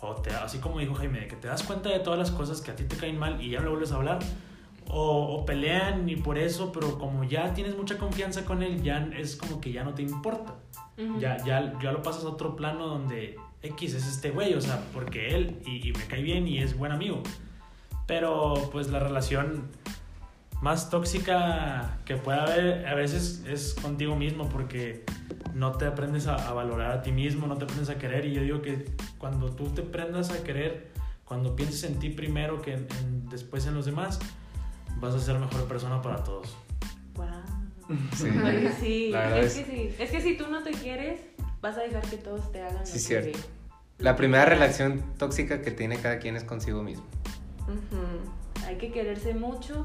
[0.00, 2.72] o te, así como dijo Jaime, que te das cuenta de todas las cosas que
[2.72, 4.18] a ti te caen mal y ya no le vuelves a hablar,
[4.92, 9.08] o, o, pelean y por eso, pero como ya tienes mucha confianza con él, ya
[9.16, 10.56] es como que ya no te importa.
[11.18, 14.82] ya, ya, ya lo pasas a otro plano donde X es este güey, o sea,
[14.92, 17.22] porque él y, y, me cae bien y es buen amigo.
[18.06, 19.68] Pero pues la relación
[20.60, 25.04] más tóxica que pueda haber a veces es contigo mismo porque
[25.54, 28.34] no te aprendes a, a, valorar a ti mismo, no te aprendes a querer y
[28.34, 28.84] yo digo que
[29.18, 30.90] cuando tú te aprendas a querer,
[31.24, 34.20] cuando pienses en ti primero que en, en, después en los demás,
[34.98, 36.56] vas a ser mejor persona para todos.
[37.14, 37.26] Wow.
[38.14, 38.30] Sí,
[38.80, 39.12] sí.
[39.14, 39.94] es, que sí.
[39.98, 41.20] Es que si tú no te quieres,
[41.60, 43.38] vas a dejar que todos te hagan sí, lo cierto.
[43.38, 44.02] que...
[44.02, 47.04] La primera relación tóxica que tiene cada quien es consigo mismo.
[47.68, 48.66] Uh -huh.
[48.66, 49.84] Hay que quererse mucho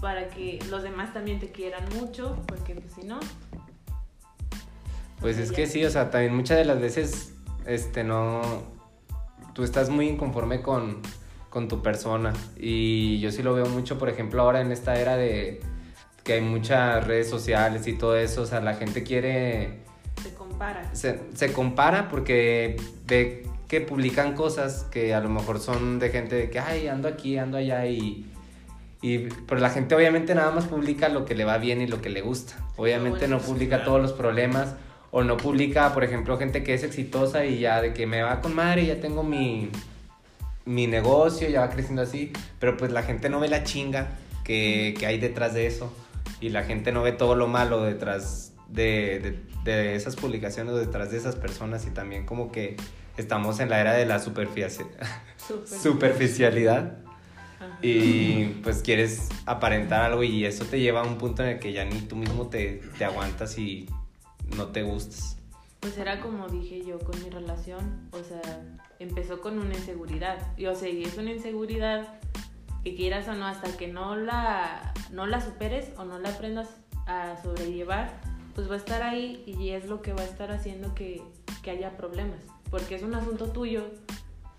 [0.00, 3.20] para que los demás también te quieran mucho, porque pues, si no...
[5.20, 7.34] Pues es que sí, o sea, también muchas de las veces,
[7.66, 8.42] este, no...
[9.54, 11.00] Tú estás muy inconforme con,
[11.54, 12.34] con tu persona.
[12.58, 15.60] Y yo sí lo veo mucho, por ejemplo, ahora en esta era de
[16.24, 19.78] que hay muchas redes sociales y todo eso, o sea, la gente quiere...
[20.20, 20.92] Se compara.
[20.94, 26.34] Se, se compara porque ve que publican cosas que a lo mejor son de gente
[26.34, 28.30] de que, ay, ando aquí, ando allá y...
[29.00, 32.00] Y, pero la gente obviamente nada más publica lo que le va bien y lo
[32.00, 32.54] que le gusta.
[32.76, 34.76] Obviamente no publica todos los problemas
[35.10, 38.40] o no publica, por ejemplo, gente que es exitosa y ya de que me va
[38.40, 39.70] con madre, ya tengo mi,
[40.64, 44.94] mi negocio, ya va creciendo así, pero pues la gente no ve la chinga que,
[44.98, 45.92] que hay detrás de eso.
[46.40, 49.18] Y la gente no ve todo lo malo detrás de,
[49.64, 51.86] de, de, esas publicaciones o detrás de esas personas.
[51.86, 52.76] Y también como que
[53.16, 54.84] estamos en la era de la superfici
[55.82, 56.98] superficialidad.
[57.80, 61.72] Y pues quieres aparentar algo y eso te lleva a un punto en el que
[61.72, 63.88] ya ni tú mismo te, te aguantas y
[64.56, 65.38] no te gustas.
[65.80, 68.40] Pues era como dije yo con mi relación, o sea,
[69.04, 70.38] empezó con una inseguridad.
[70.56, 72.20] Y o sea, y es una inseguridad
[72.82, 76.68] que quieras o no, hasta que no la, no la superes o no la aprendas
[77.06, 78.20] a sobrellevar,
[78.54, 81.22] pues va a estar ahí y es lo que va a estar haciendo que,
[81.62, 82.40] que haya problemas.
[82.70, 83.84] Porque es un asunto tuyo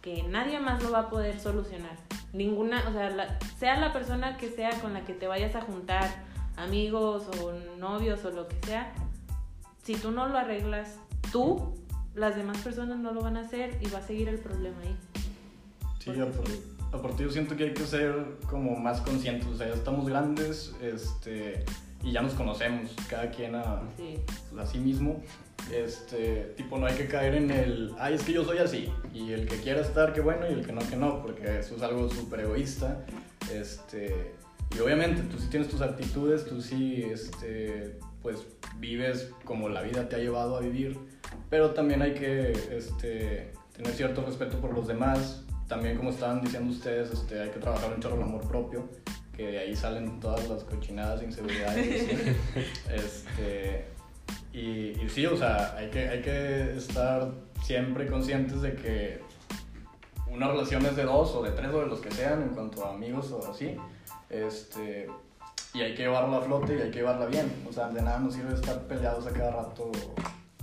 [0.02, 1.98] que nadie más lo va a poder solucionar.
[2.34, 5.62] Ninguna, o sea, la, sea la persona que sea con la que te vayas a
[5.62, 6.10] juntar,
[6.58, 8.94] amigos o novios o lo que sea,
[9.84, 11.00] si tú no lo arreglas
[11.32, 11.76] tú,
[12.16, 14.98] las demás personas no lo van a hacer y va a seguir el problema ahí.
[16.00, 16.52] Sí, aparte,
[16.92, 20.74] aparte yo siento que hay que ser como más conscientes, o sea, ya estamos grandes
[20.82, 21.66] este,
[22.04, 24.18] y ya nos conocemos, cada quien a, Sí.
[24.58, 25.22] a sí mismo.
[25.74, 29.32] Este, tipo, no hay que caer en el, ay, es que yo soy así, y
[29.32, 31.82] el que quiera estar, qué bueno, y el que no, que no, porque eso es
[31.82, 33.04] algo súper egoísta.
[33.52, 34.36] Este,
[34.76, 38.44] y obviamente, tú sí tienes tus actitudes, tú sí, este, pues,
[38.80, 40.98] vives como la vida te ha llevado a vivir,
[41.48, 45.46] pero también hay que este, tener cierto respeto por los demás.
[45.68, 48.90] También, como estaban diciendo ustedes, este, hay que trabajar un chorro el amor propio,
[49.38, 52.10] que de ahí salen todas las cochinadas, inseguridades.
[52.92, 53.86] este,
[54.52, 57.32] y, y, sí, o sea, hay que, hay que estar
[57.64, 59.22] siempre conscientes de que
[60.32, 62.84] una relación es de dos o de tres o de los que sean en cuanto
[62.88, 63.78] a amigos o así.
[64.32, 65.10] Este,
[65.76, 67.52] y hay que llevarla a flote y hay que llevarla bien.
[67.70, 69.92] O sea, de nada nos sirve estar peleados a cada rato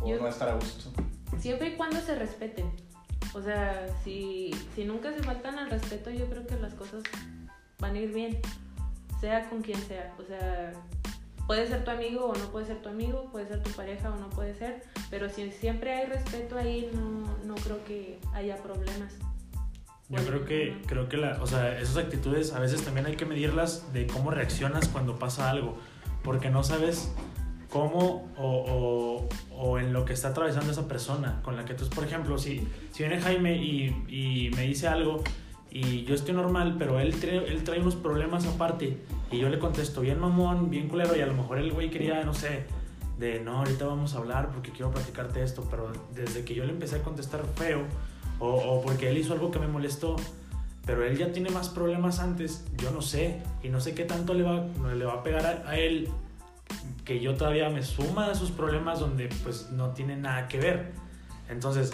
[0.00, 0.90] o Yo- no estar a gusto.
[1.38, 2.70] Siempre y cuando se respeten.
[3.34, 7.02] O sea, si, si nunca se faltan al respeto, yo creo que las cosas
[7.78, 8.38] van a ir bien.
[9.20, 10.14] Sea con quien sea.
[10.18, 10.72] O sea,
[11.46, 14.16] puede ser tu amigo o no puede ser tu amigo, puede ser tu pareja o
[14.16, 14.82] no puede ser.
[15.10, 19.14] Pero si siempre hay respeto ahí, no, no creo que haya problemas.
[20.12, 23.24] Yo creo que, creo que la, o sea, esas actitudes a veces también hay que
[23.24, 25.78] medirlas de cómo reaccionas cuando pasa algo,
[26.22, 27.10] porque no sabes
[27.70, 31.88] cómo o, o, o en lo que está atravesando esa persona con la que tú,
[31.88, 35.24] por ejemplo, si, si viene Jaime y, y me dice algo
[35.70, 38.98] y yo estoy normal, pero él trae, él trae unos problemas aparte
[39.30, 42.22] y yo le contesto bien mamón, bien culero y a lo mejor el güey quería,
[42.24, 42.66] no sé,
[43.18, 46.72] de no, ahorita vamos a hablar porque quiero platicarte esto, pero desde que yo le
[46.72, 47.86] empecé a contestar feo
[48.42, 50.16] o, o porque él hizo algo que me molestó,
[50.84, 54.34] pero él ya tiene más problemas antes, yo no sé, y no sé qué tanto
[54.34, 56.08] le va, le va a pegar a, a él
[57.04, 60.92] que yo todavía me suma a esos problemas donde pues no tiene nada que ver.
[61.48, 61.92] Entonces,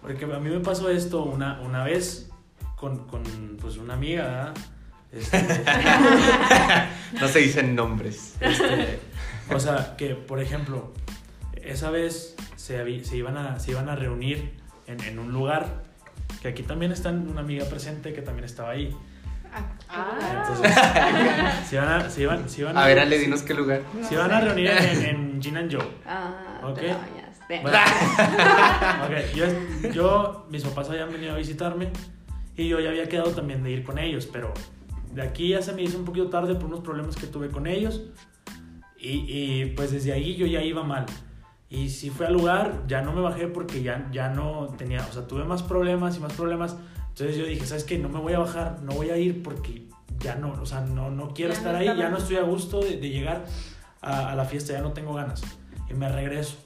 [0.00, 2.30] porque a mí me pasó esto una, una vez
[2.76, 3.22] con, con
[3.60, 4.54] pues una amiga.
[5.12, 5.38] Este,
[7.20, 8.36] No se dicen nombres.
[8.40, 9.00] este,
[9.52, 10.92] o sea, que por ejemplo,
[11.62, 15.82] esa vez se, se, iban, a, se iban a reunir en, en un lugar,
[16.42, 18.94] que aquí también está una amiga presente que también estaba ahí.
[19.88, 20.46] Ah.
[20.48, 20.74] Entonces,
[21.68, 23.82] se iban a, se iban, se iban A ver, Ale, dinos qué lugar.
[24.02, 25.04] se iban a reunir en,
[25.36, 25.88] en Gin and Joe.
[26.06, 26.78] Ah, Ok.
[26.80, 27.60] te.
[27.60, 27.78] Bueno,
[29.04, 31.90] ok, yo, yo, mis papás habían venido a visitarme
[32.56, 34.52] y yo ya había quedado también de ir con ellos, pero
[35.12, 37.66] de aquí ya se me hizo un poquito tarde por unos problemas que tuve con
[37.66, 38.02] ellos
[38.98, 41.04] y, y pues desde ahí yo ya iba mal.
[41.74, 45.12] Y si fue al lugar, ya no me bajé porque ya, ya no tenía, o
[45.12, 46.76] sea, tuve más problemas y más problemas.
[47.08, 47.98] Entonces yo dije, ¿sabes qué?
[47.98, 49.88] No me voy a bajar, no voy a ir porque
[50.20, 52.42] ya no, o sea, no, no quiero Ya no estar ahí, ya no estoy a
[52.42, 53.44] gusto de, de llegar
[54.00, 55.42] a, a la fiesta, ya no tengo ganas.
[55.90, 56.56] Y me regreso.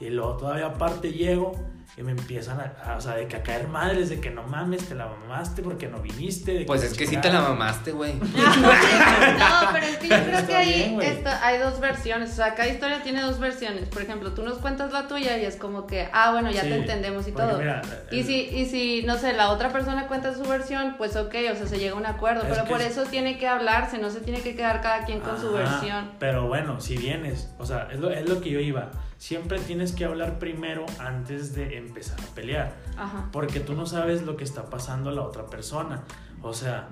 [0.00, 1.52] Y luego todavía aparte llego
[1.98, 4.44] y me empiezan a, a- o sea, de que a caer madres, de que no
[4.44, 6.54] mames, te la mamaste porque no viniste.
[6.54, 8.14] de Pues es que sí te la mamaste, güey.
[8.18, 11.06] No, pero es que yo creo Está que ahí bien, güey.
[11.08, 12.30] está- hay dos versiones.
[12.30, 13.88] O sea, cada historia tiene dos versiones.
[13.88, 16.68] Por ejemplo, tú nos cuentas la tuya y es como que, ah, bueno, ya Sí,
[16.68, 17.58] te entendemos y todo.
[17.58, 21.34] mira, y si, y si, no sé, la otra persona cuenta su versión, pues ok,
[21.52, 22.42] o sea, se llega a un acuerdo.
[22.48, 25.20] Pero que por es- eso tiene que hablarse, no se tiene que quedar cada quien
[25.20, 26.12] con su versión.
[26.18, 28.90] Pero bueno, si vienes, o sea, es lo, es lo que yo iba.
[29.18, 32.76] Siempre tienes que hablar primero antes de empezar a pelear.
[32.96, 33.28] Ajá.
[33.32, 36.04] Porque tú no sabes lo que está pasando a la otra persona.
[36.40, 36.88] O sea,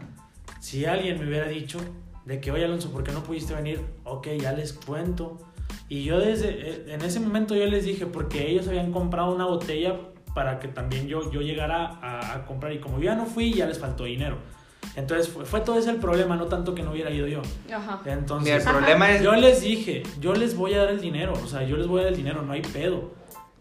[0.61, 1.79] si alguien me hubiera dicho
[2.25, 3.81] de que, oye Alonso, ¿por qué no pudiste venir?
[4.03, 5.39] Ok, ya les cuento.
[5.89, 9.47] Y yo desde, eh, en ese momento yo les dije, porque ellos habían comprado una
[9.47, 9.97] botella
[10.35, 12.73] para que también yo, yo llegara a, a comprar.
[12.73, 14.39] Y como yo ya no fui, ya les faltó dinero.
[14.95, 17.43] Entonces fue, fue todo ese el problema, no tanto que no hubiera ido yo.
[17.73, 18.01] Ajá.
[18.07, 19.23] Entonces, Mira, el problema es.
[19.23, 22.01] yo les dije, yo les voy a dar el dinero, o sea, yo les voy
[22.01, 23.11] a dar el dinero, no hay pedo.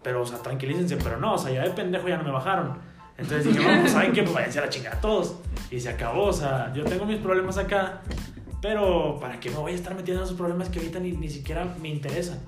[0.04, 2.78] Pero, o sea, tranquilícense, pero no, o sea, ya de pendejo ya no me bajaron.
[3.18, 5.36] Entonces dije, bueno, pues saben que pues váyanse a la chingada todos.
[5.72, 8.02] Y se acabó, o sea, yo tengo mis problemas acá,
[8.62, 11.30] pero ¿para qué me voy a estar metiendo en esos problemas que ahorita ni, ni
[11.30, 12.40] siquiera me interesan?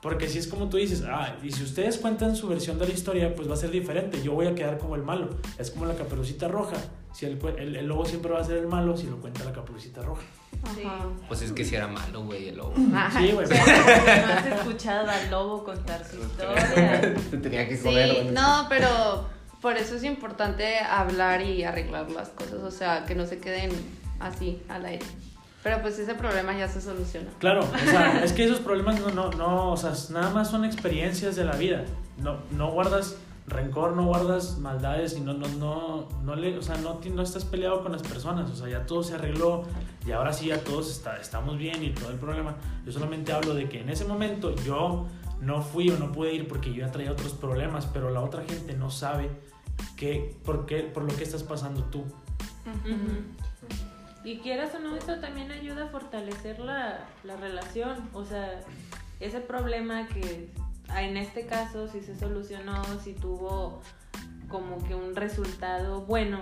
[0.00, 2.94] Porque si es como tú dices, ah, y si ustedes cuentan su versión de la
[2.94, 4.22] historia, pues va a ser diferente.
[4.22, 5.30] Yo voy a quedar como el malo.
[5.58, 6.76] Es como la caperucita roja.
[7.12, 9.52] Si el, el, el lobo siempre va a ser el malo si lo cuenta la
[9.52, 10.22] caperucita roja.
[10.62, 11.06] Ajá.
[11.26, 12.74] Pues es que si era malo, güey, el lobo.
[12.94, 13.20] Ajá.
[13.20, 13.46] Sí, güey.
[13.48, 13.64] Pero
[14.26, 17.14] no has escuchado al lobo contar su historia.
[17.30, 17.94] Te tenía que Sí,
[18.32, 19.26] no, pero
[19.60, 23.70] por eso es importante hablar y arreglar las cosas, o sea, que no se queden
[24.20, 25.04] así al aire.
[25.62, 27.30] Pero pues ese problema ya se soluciona.
[27.38, 30.64] Claro, o sea, es que esos problemas no, no, no, o sea, nada más son
[30.64, 31.84] experiencias de la vida.
[32.18, 33.16] No, no guardas
[33.48, 37.44] rencor, no guardas maldades y no, no, no, no le, o sea, no, no estás
[37.44, 39.64] peleado con las personas, o sea, ya todo se arregló
[40.06, 42.56] y ahora sí ya todos está, estamos bien y todo el problema.
[42.84, 45.06] Yo solamente hablo de que en ese momento yo
[45.40, 48.44] no fui o no pude ir porque yo ya traía otros problemas, pero la otra
[48.44, 49.30] gente no sabe
[49.96, 52.04] que, por, qué, por lo que estás pasando tú.
[54.24, 58.08] Y quieras o no, eso también ayuda a fortalecer la, la relación.
[58.12, 58.60] O sea,
[59.20, 60.50] ese problema que
[60.96, 63.80] en este caso si se solucionó, si tuvo
[64.48, 66.40] como que un resultado bueno.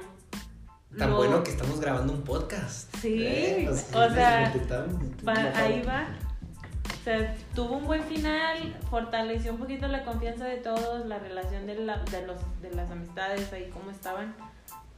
[0.97, 2.95] Tan lo- bueno que estamos grabando un podcast.
[2.97, 4.53] Sí, Eh, nos- o sea,
[5.57, 6.07] ahí va.
[7.01, 11.67] O sea, tuvo un buen final, fortaleció un poquito la confianza de todos, la relación
[11.67, 14.35] de, la- de, los, de las amistades ahí cómo estaban.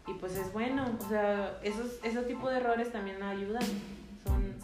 [0.07, 3.63] Y pues es bueno, o sea, esos, esos tipos de errores también ayudan.
[4.25, 4.55] Son,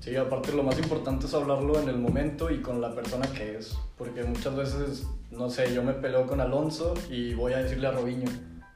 [0.00, 3.56] Sí, aparte lo más importante es hablarlo en el momento y con la persona que
[3.58, 3.76] es.
[3.98, 7.90] Porque muchas veces, no sé, yo me peleo con Alonso y voy a decirle a
[7.92, 8.24] Robiño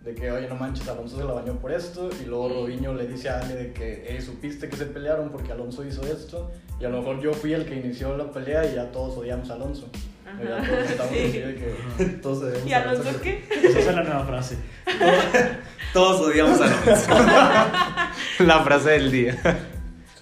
[0.00, 2.10] de que, oye, no manches, Alonso se la bañó por esto.
[2.22, 2.54] Y luego Sí.
[2.56, 6.02] Robiño le dice a Ale de que, hey, supiste que se pelearon porque Alonso hizo
[6.02, 6.50] esto.
[6.78, 9.48] Y a lo mejor yo fui el que inició la pelea y ya todos odiamos
[9.50, 9.88] a Alonso.
[10.26, 10.42] Ajá.
[10.42, 11.18] Y ya todos estamos Sí.
[11.26, 12.04] así de que...
[12.20, 13.20] Todos odiamos ¿Y a Alonso Alonso.
[13.22, 13.44] qué?
[13.62, 14.58] Esa es la nueva frase.
[15.94, 17.06] Todos odiamos a Alonso.
[18.44, 19.38] La frase del día.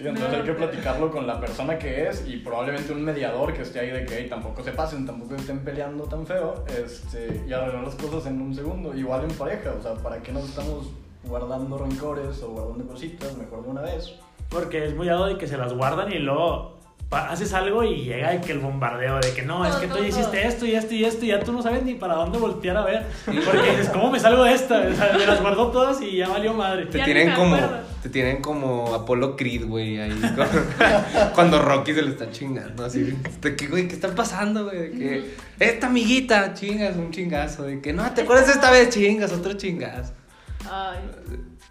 [0.03, 3.53] Sí, entonces No, hay que platicarlo con la persona que es y probablemente un mediador
[3.53, 7.41] que esté ahí de que "Ey, tampoco se pasen, tampoco estén peleando tan feo este,
[7.47, 8.93] y arreglar las cosas en un segundo.
[8.93, 10.91] Igual en pareja, o sea, ¿para qué nos estamos
[11.23, 13.37] guardando rencores o guardando cositas?
[13.37, 14.13] Mejor de una vez.
[14.49, 16.73] Porque es muy dado de que se las guardan y luego
[17.09, 20.03] haces algo y llega de que el bombardeo de que no, es que tú Todo,
[20.03, 22.39] ya hiciste esto y esto y esto y ya tú no sabes ni para dónde
[22.39, 23.05] voltear a ver.
[23.25, 24.79] Porque dices, ¿cómo me salgo de esta?
[24.79, 26.87] O sea, me las guardó todas y ya valió madre.
[26.87, 27.92] Te tienen como acuerdo.
[28.03, 30.47] Te tienen como Apolo Creed, güey, ahí con-
[31.33, 33.13] cuando Rocky se le está chingando así.
[33.41, 34.77] De que, güey, ¿qué está pasando, güey?
[34.77, 39.31] De que esta amiguita chingas un chingazo, de que no, ¿te acuerdas esta vez chingas
[39.31, 40.11] otro chingazo?
[40.69, 40.99] Ay,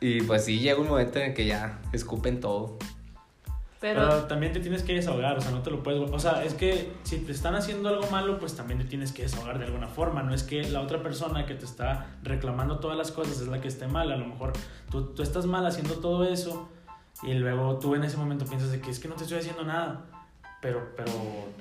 [0.01, 2.79] Y pues sí llega un momento en el que ya escupen todo.
[3.83, 6.09] Pero, pero también te tienes que desahogar, o sea, no te lo puedes...
[6.13, 9.23] O sea, es que si te están haciendo algo malo, pues también te tienes que
[9.23, 10.23] desahogar de alguna forma.
[10.23, 13.61] No es que la otra persona que te está reclamando todas las cosas es la
[13.61, 14.13] que esté mal.
[14.13, 14.53] A lo mejor
[14.89, 16.69] tú, tú estás mal haciendo todo eso
[17.25, 19.65] y luego tú en ese momento piensas de que es que no te estoy haciendo
[19.65, 20.05] nada.
[20.61, 21.11] Pero, pero,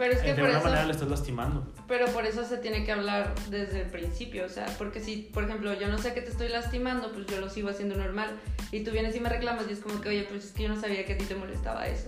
[0.01, 1.67] Pero es que de por alguna eso- manera le estás lastimando.
[1.87, 5.43] Pero por eso se tiene que hablar desde el principio, o sea, porque si, por
[5.43, 8.31] ejemplo, yo no sé que te estoy lastimando, pues yo lo sigo haciendo normal.
[8.71, 10.69] Y tú vienes y me reclamas y es como que, oye, pues es que yo
[10.69, 12.07] no sabía que a ti te molestaba eso.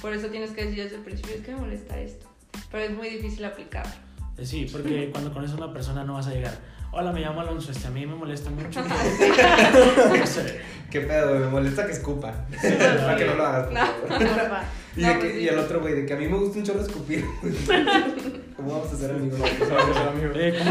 [0.00, 2.26] Por eso tienes que decir desde el principio, es que me molesta esto.
[2.72, 3.92] Pero es muy difícil aplicarlo.
[4.38, 6.58] Eh, Sí, porque cuando conoces a una persona no vas a llegar.
[6.96, 8.82] Hola, me llamo Alonso, este, a mí me molesta mucho.
[9.18, 10.60] que-" No sé.
[10.90, 11.34] ¿Qué pedo?
[11.34, 12.32] Me molesta que escupa.
[12.62, 14.62] Para que no lo hagas, por favor.
[14.96, 16.58] Y, No, de que- pues y el otro güey, de que a mí me gusta
[16.58, 17.24] un chorro escupir.
[18.56, 19.40] ¿Cómo vamos a ser amigos?
[19.40, 20.36] Pues vamos a ser amigos.
[20.38, 20.70] Eh, ¿cómo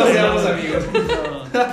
[0.00, 0.84] No seamos amigos.
[0.92, 1.72] No.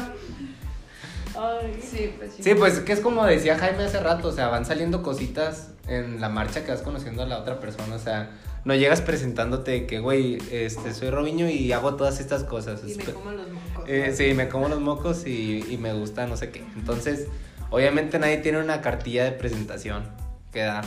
[1.82, 2.44] Sí, pues sí.
[2.44, 6.22] Sí, pues que es como decía Jaime hace rato, o sea, van saliendo cositas en
[6.22, 8.30] la marcha que vas conociendo a la otra persona, o sea,
[8.66, 12.82] no llegas presentándote que, güey, este, soy Robiño y hago todas estas cosas.
[12.86, 13.86] Y me como los mocos.
[13.88, 16.60] Eh, sí, me como los mocos y, y me gusta no sé qué.
[16.76, 17.28] Entonces,
[17.70, 20.04] obviamente nadie tiene una cartilla de presentación
[20.52, 20.86] que dar,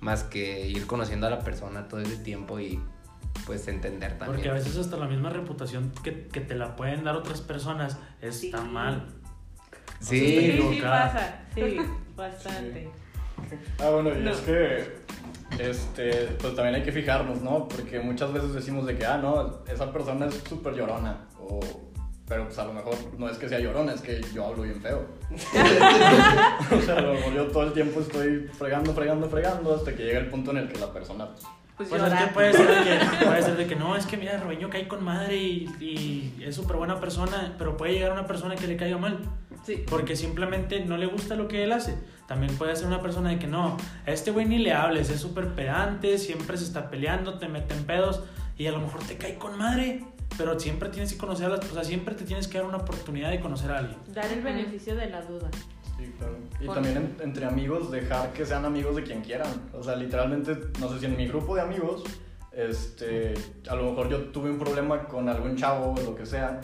[0.00, 2.80] más que ir conociendo a la persona todo ese tiempo y
[3.46, 4.32] pues entender también.
[4.36, 7.96] Porque a veces hasta la misma reputación que, que te la pueden dar otras personas
[8.22, 8.68] está Sí.
[8.68, 9.06] mal.
[10.00, 10.18] Sí,
[10.58, 11.42] Sí, pasa.
[11.54, 11.76] Sí,
[12.16, 12.88] bastante.
[13.78, 14.30] Ah, bueno, y No.
[14.30, 14.84] es que,
[15.58, 17.68] este, pues también hay que fijarnos, ¿no?
[17.68, 21.60] Porque muchas veces decimos de que, ah, no, esa persona es súper llorona, o,
[22.30, 24.80] pero pues a lo mejor no es que sea llorona, es que yo hablo bien
[24.80, 25.04] feo.
[25.30, 30.04] o sea, a lo mejor yo todo el tiempo estoy fregando, fregando, fregando, hasta que
[30.04, 31.44] llega el punto en el que la persona, pues,
[31.76, 34.16] Pues, Pues es que puede ser de que, puede ser de que no, es que
[34.16, 38.26] mira, Robeño cae con madre y, y es súper buena persona, pero puede llegar una
[38.26, 39.18] persona que le caiga mal.
[39.66, 39.84] Sí.
[39.88, 41.96] Porque simplemente no le gusta lo que él hace.
[42.30, 43.76] También puede ser una persona de que no,
[44.06, 47.74] a este güey ni le hables, es súper pedante, siempre se está peleando, te mete
[47.74, 48.22] en pedos
[48.56, 50.04] y a lo mejor te cae con madre.
[50.38, 53.30] Pero siempre tienes que conocer a las personas, siempre te tienes que dar una oportunidad
[53.30, 53.98] de conocer a alguien.
[54.14, 55.50] Dar el beneficio de la duda.
[55.98, 56.36] sí, claro.
[56.60, 59.50] Y Por- también en- entre amigos dejar que sean amigos de quien quieran.
[59.72, 62.04] O sea, literalmente, no sé si en mi grupo de amigos,
[62.52, 63.34] este,
[63.68, 66.60] a lo mejor yo tuve un problema con algún chavo o lo que sea.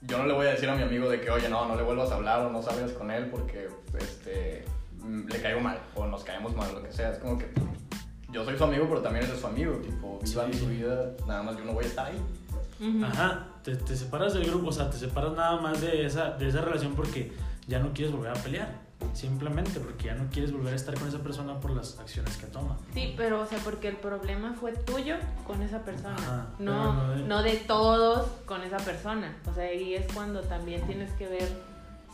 [0.00, 1.82] Yo no le voy a decir a mi amigo de que, oye, no, no le
[1.82, 4.64] vuelvas a hablar o no salgas con él porque, este,
[5.06, 7.10] le caigo mal o nos caemos mal, lo que sea.
[7.12, 7.50] Es como que
[8.30, 9.74] yo soy su amigo, pero también eres su amigo.
[9.76, 10.58] Tipo, vivan Sí.
[10.60, 12.18] su vida, nada más yo no voy a estar ahí.
[12.80, 13.04] Ujú.
[13.04, 16.48] Ajá, te, te separas del grupo, o sea, te separas nada más de esa, de
[16.48, 17.32] esa relación porque
[17.68, 18.92] ya no quieres volver a pelear.
[19.14, 22.46] Simplemente porque ya no quieres volver a estar con esa persona por las acciones que
[22.46, 22.78] toma.
[22.94, 27.10] Sí, pero o sea, porque el problema fue tuyo con esa persona, Ajá, no, no
[27.16, 29.36] de- no de todos con esa persona.
[29.50, 31.48] O sea, ahí es cuando también tienes que ver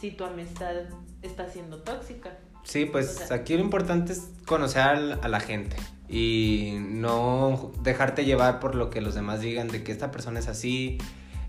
[0.01, 0.75] si tu amistad
[1.23, 2.31] está siendo tóxica.
[2.69, 4.83] Sí, O pues sea- aquí lo importante es conocer
[5.23, 5.77] a la gente
[6.09, 10.49] y no dejarte llevar por lo que los demás digan de que esta persona es
[10.49, 10.99] así.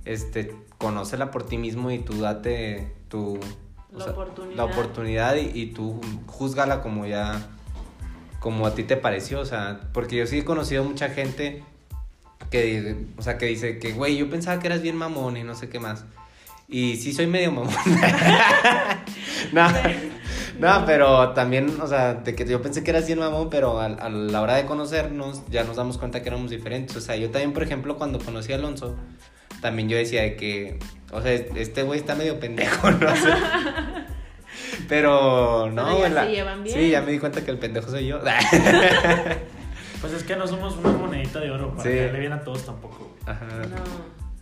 [0.05, 3.37] Este, conócela por ti mismo y tú date tu
[3.93, 4.55] La sea, oportunidad.
[4.55, 7.47] la oportunidad y, y tú juzgala como ya
[8.39, 11.61] como a ti te pareció, o sea, porque yo sí he conocido mucha gente
[12.49, 15.53] que o sea, que dice que güey, yo pensaba que eras bien mamón y no
[15.53, 16.05] sé qué más.
[16.69, 17.73] Y sí soy medio mamón.
[19.51, 19.67] no,
[20.59, 23.85] no, pero también, o sea, de que yo pensé que eras bien mamón, pero a,
[23.85, 26.95] a la hora de conocernos ya nos damos cuenta que éramos diferentes.
[26.95, 28.95] O sea, yo también, por ejemplo, cuando conocí a Alonso,
[29.61, 30.79] también yo decía de que,
[31.11, 33.29] o sea, este güey está medio pendejo, no sé.
[34.87, 36.77] Pero no, Pero ya la- se llevan bien.
[36.77, 38.19] Sí, ya me di cuenta que el pendejo soy yo.
[40.01, 41.89] Pues es que no somos una monedita de oro para Sí.
[41.89, 43.17] caerle bien a todos tampoco.
[43.25, 43.45] Ajá.
[43.45, 43.75] No.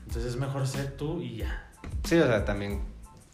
[0.05, 1.68] Entonces es mejor ser tú y ya.
[2.03, 2.84] Sí, o sea, también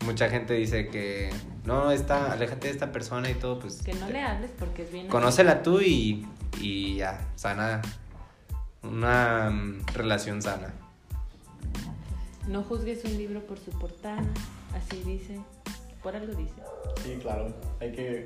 [0.04, 1.30] mucha gente dice que
[1.66, 4.92] no, está, aléjate de esta persona y todo, pues Que no le hables porque es
[4.92, 5.08] bien.
[5.08, 6.28] conócela tú y,
[6.60, 7.82] y ya, sana,
[8.84, 10.74] una mm, relación sana.
[12.48, 14.22] No juzgues un libro por su portada.
[14.76, 15.40] Así dice.
[16.02, 16.56] Por algo dice.
[17.02, 17.54] Sí, claro.
[17.80, 18.26] Hay que,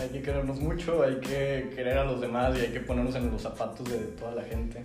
[0.00, 3.30] hay que querernos mucho, hay que querer a los demás y hay que ponernos en
[3.30, 4.82] los zapatos de toda la gente.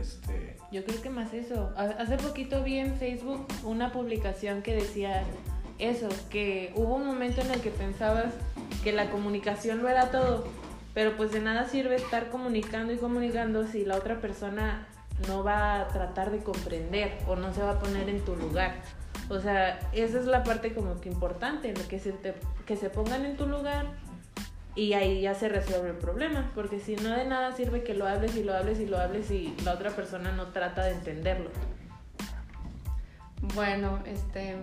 [0.00, 1.72] Este, Yo creo que más eso.
[1.76, 5.22] Ha- Hace poquito vi en Facebook una publicación que decía
[5.78, 8.32] eso, que hubo un momento en el que pensabas
[8.84, 10.44] que la comunicación lo era todo,
[10.94, 14.86] pero pues de nada sirve estar comunicando y comunicando si la otra persona
[15.28, 18.74] no va a tratar de comprender o no se va a poner en tu lugar.
[19.28, 22.00] O sea, esa es la parte como que importante, que
[22.66, 23.86] que se pongan en tu lugar
[24.74, 28.06] y ahí ya se resuelve el problema, porque si no de nada sirve que lo
[28.06, 31.50] hables y lo hables y lo hables y la otra persona no trata de entenderlo.
[33.54, 34.56] Bueno, este.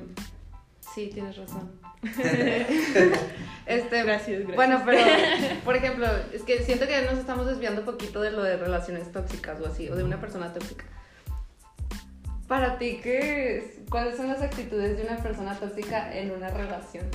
[0.93, 1.71] Sí, tienes razón.
[3.65, 4.55] este, Gracias, gracias.
[4.55, 5.01] Bueno, pero,
[5.63, 9.11] por ejemplo, es que siento que nos estamos desviando un poquito de lo de relaciones
[9.11, 10.85] tóxicas o así, o de una persona tóxica.
[12.47, 13.63] Para ti, ¿qué es?
[13.89, 17.05] ¿cuáles son las actitudes de una persona tóxica en una relación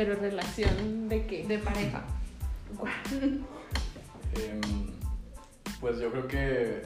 [0.00, 1.44] Pero relación de qué?
[1.46, 2.02] de pareja?
[4.34, 4.86] em,
[5.78, 6.82] pues yo creo que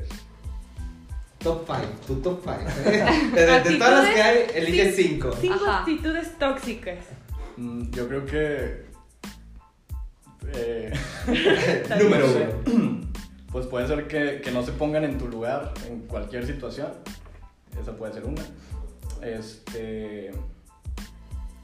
[1.39, 2.91] Top 5, tu top 5.
[3.37, 5.37] De, de todas las que hay, elige 5.
[5.41, 5.79] Cinco Ajá.
[5.79, 6.99] actitudes tóxicas.
[7.57, 8.85] mm, yo creo que
[10.53, 10.93] eh,
[12.03, 13.01] Número no sé, 1.
[13.53, 16.91] pues puede ser que, que no se pongan en tu lugar en cualquier situación.
[17.81, 18.43] Esa puede ser una.
[19.23, 20.33] Este.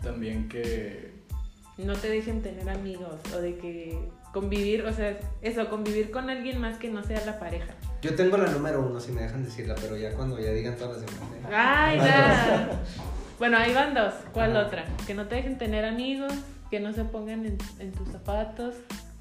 [0.00, 1.18] También que.
[1.84, 3.98] No te dejen tener amigos o de que
[4.32, 7.74] convivir, o sea, eso, convivir con alguien más que no sea la pareja.
[8.02, 10.98] Yo tengo la número uno, si me dejan decirla, pero ya cuando ya digan todas
[11.02, 11.30] las demás.
[11.34, 11.54] ¿eh?
[11.54, 12.70] Ay, ya.
[13.38, 14.14] Bueno, ahí van dos.
[14.32, 14.66] ¿Cuál Ajá.
[14.66, 14.84] otra?
[15.06, 16.32] Que no te dejen tener amigos,
[16.70, 18.74] que no se pongan en, en tus zapatos.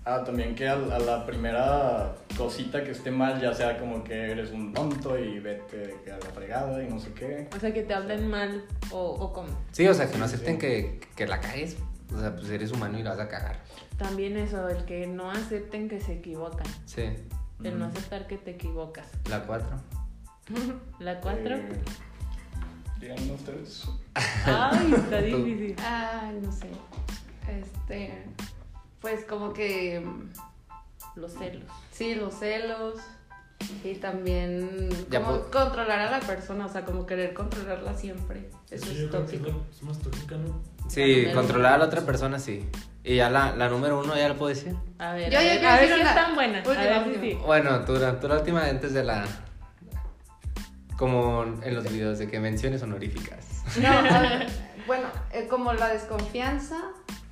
[0.05, 4.31] Ah, también que a, a la primera cosita que esté mal, ya sea como que
[4.31, 7.47] eres un tonto y vete que a la fregada y no sé qué.
[7.55, 9.49] O sea, que te hablen mal o, o como.
[9.71, 10.59] Sí, o sea, que no Sí, acepten sí.
[10.61, 11.77] que, que la cagues.
[12.13, 13.59] O sea, pues eres humano y la vas a cagar.
[13.97, 16.67] También eso, el que no acepten que se equivocan.
[16.85, 17.03] Sí.
[17.63, 19.07] El no aceptar que te equivocas.
[19.29, 19.77] La cuatro.
[20.99, 21.55] La cuatro.
[21.57, 21.69] Eh,
[22.99, 23.85] díganme ustedes.
[24.45, 25.75] Ay, está difícil.
[25.79, 26.69] Ay, no sé.
[27.47, 28.23] Este.
[29.01, 29.99] Pues como que.
[29.99, 31.69] mm, Los celos.
[31.91, 32.95] Sí, los celos.
[33.83, 34.89] Y también.
[35.09, 38.49] Ya como controlar a la persona, o sea, como querer controlarla siempre.
[38.69, 39.49] Eso Sí, es yo tóxico.
[39.71, 40.61] Es más tóxica, ¿no?
[40.89, 42.67] Sí, controlar a la otra persona, sí.
[43.03, 44.75] Y ya la, la número uno, ¿ya la puedo decir?
[44.97, 46.65] A ver, Yo- a yo ver, quiero a ver decir si una- están buenas.
[46.65, 47.23] A última, ver si última.
[47.39, 47.45] sí.
[47.45, 49.25] Bueno, tú, la- tú la última antes de la...
[50.97, 53.63] Como en los videos de que menciones honoríficas.
[53.81, 54.47] No, a ver,
[54.87, 56.77] bueno, eh, como la desconfianza,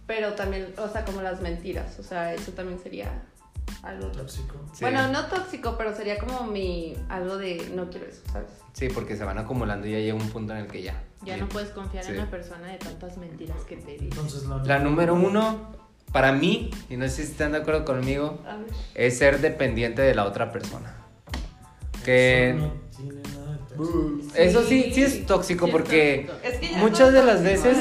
[0.05, 1.99] pero también, o sea, como las mentiras.
[1.99, 3.11] O sea, eso también sería
[3.83, 4.55] algo tóxico.
[4.73, 4.79] Sí.
[4.81, 6.95] Bueno, no tóxico, pero sería como mi.
[7.09, 8.49] algo de no quiero eso, ¿sabes?
[8.73, 11.01] Sí, porque se van acumulando y ya llega un punto en el que ya.
[11.21, 11.39] Ya Bien.
[11.41, 12.11] no puedes confiar Sí.
[12.11, 14.05] en una persona de tantas mentiras que te dice.
[14.05, 15.71] Entonces la, La número uno,
[16.11, 18.39] para mí, y no sé si están de acuerdo conmigo,
[18.93, 20.95] es ser dependiente de la otra persona.
[22.05, 22.51] Que...
[22.51, 24.33] Eso no tiene nada de tóxico.
[24.35, 26.25] Eso sí, sí es tóxico Sí es porque...
[26.27, 26.47] tóxico.
[26.47, 27.77] Es que Muchas de las veces-.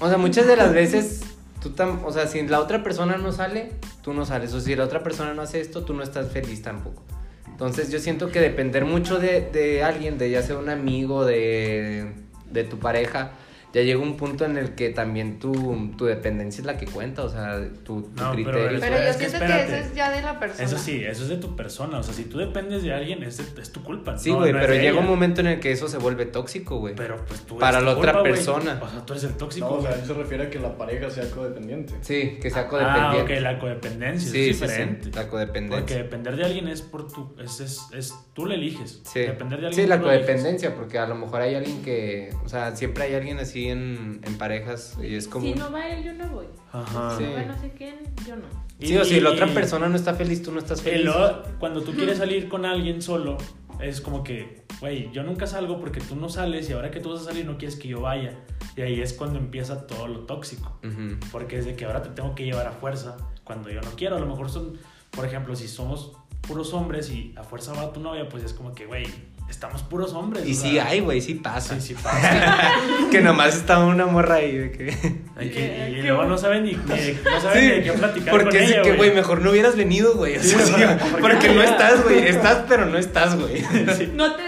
[0.00, 1.20] O sea, muchas de las veces,
[1.62, 3.70] tú tam- o sea, si la otra persona no sale,
[4.02, 4.52] tú no sales.
[4.54, 7.02] O si la otra persona no hace esto, tú no estás feliz tampoco.
[7.46, 12.12] Entonces yo siento que depender mucho de, de alguien, de ya sea un amigo, de,
[12.50, 13.32] de tu pareja,
[13.72, 17.24] ya llega un punto en el que también tu, tu dependencia es la que cuenta,
[17.24, 18.80] o sea, tu, tu No, pero criterio.
[18.80, 20.64] Pero Es yo que siento que eso es ya de la persona.
[20.64, 21.98] Eso sí, eso es de tu persona.
[21.98, 24.18] O sea, si tú dependes de alguien, es, de- es tu culpa.
[24.18, 26.78] Sí, güey, no es pero llega un momento en el que eso se vuelve tóxico,
[26.78, 26.94] güey.
[26.94, 28.80] Pero pues tú Para es tu la otra culpa, persona.
[28.82, 29.66] O sea, tú eres el tóxico.
[29.68, 31.94] No, o sea, él se refiere a que la pareja sea codependiente.
[32.02, 33.34] Sí, que sea ah, codependiente.
[33.36, 35.04] ok, la codependencia Sí, es diferente.
[35.06, 35.80] sí, la codependencia.
[35.80, 37.34] Porque depender de alguien es por tu.
[37.42, 39.00] Es, es, es- tú le eliges.
[39.04, 42.48] Sí, Depender de alguien sí la codependencia, porque a lo mejor hay alguien que, o
[42.48, 45.44] sea, siempre hay alguien así en, en parejas y es como...
[45.46, 46.46] Si no va él, yo no voy.
[46.72, 47.16] Ajá.
[47.16, 47.30] Si Sí.
[47.30, 47.96] no va no sé quién,
[48.26, 48.44] yo no.
[48.80, 51.10] Sí, o si la otra persona no está feliz, tú no estás feliz.
[51.58, 53.38] cuando tú quieres salir con alguien solo,
[53.80, 57.10] es como que, güey, yo nunca salgo porque tú no sales y ahora que tú
[57.10, 58.38] vas a salir no quieres que yo vaya.
[58.76, 60.78] Y ahí es cuando empieza todo lo tóxico.
[60.84, 61.16] Ujú.
[61.30, 64.16] Porque es de que ahora te tengo que llevar a fuerza cuando yo no quiero.
[64.16, 64.78] A lo mejor son,
[65.10, 68.74] por ejemplo, si somos puros hombres y a fuerza va tu novia, pues es como
[68.74, 69.04] que, güey,
[69.52, 70.46] estamos puros hombres.
[70.46, 71.78] Y o sí sea, hay, güey, sí pasa.
[71.80, 72.72] Sí, sí pasa.
[73.10, 74.86] que nomás está una morra ahí de que...
[74.86, 76.38] Que- y Qué luego no bueno.
[76.38, 79.50] saben ni, ni- no saben de qué platicar porque con ella, que, güey, mejor no
[79.50, 80.36] hubieras venido, güey.
[80.36, 82.26] O sea, sí, porque- porque no estás, güey.
[82.26, 83.58] Estás, pero no estás, güey.
[83.96, 84.10] Sí.
[84.14, 84.42] No te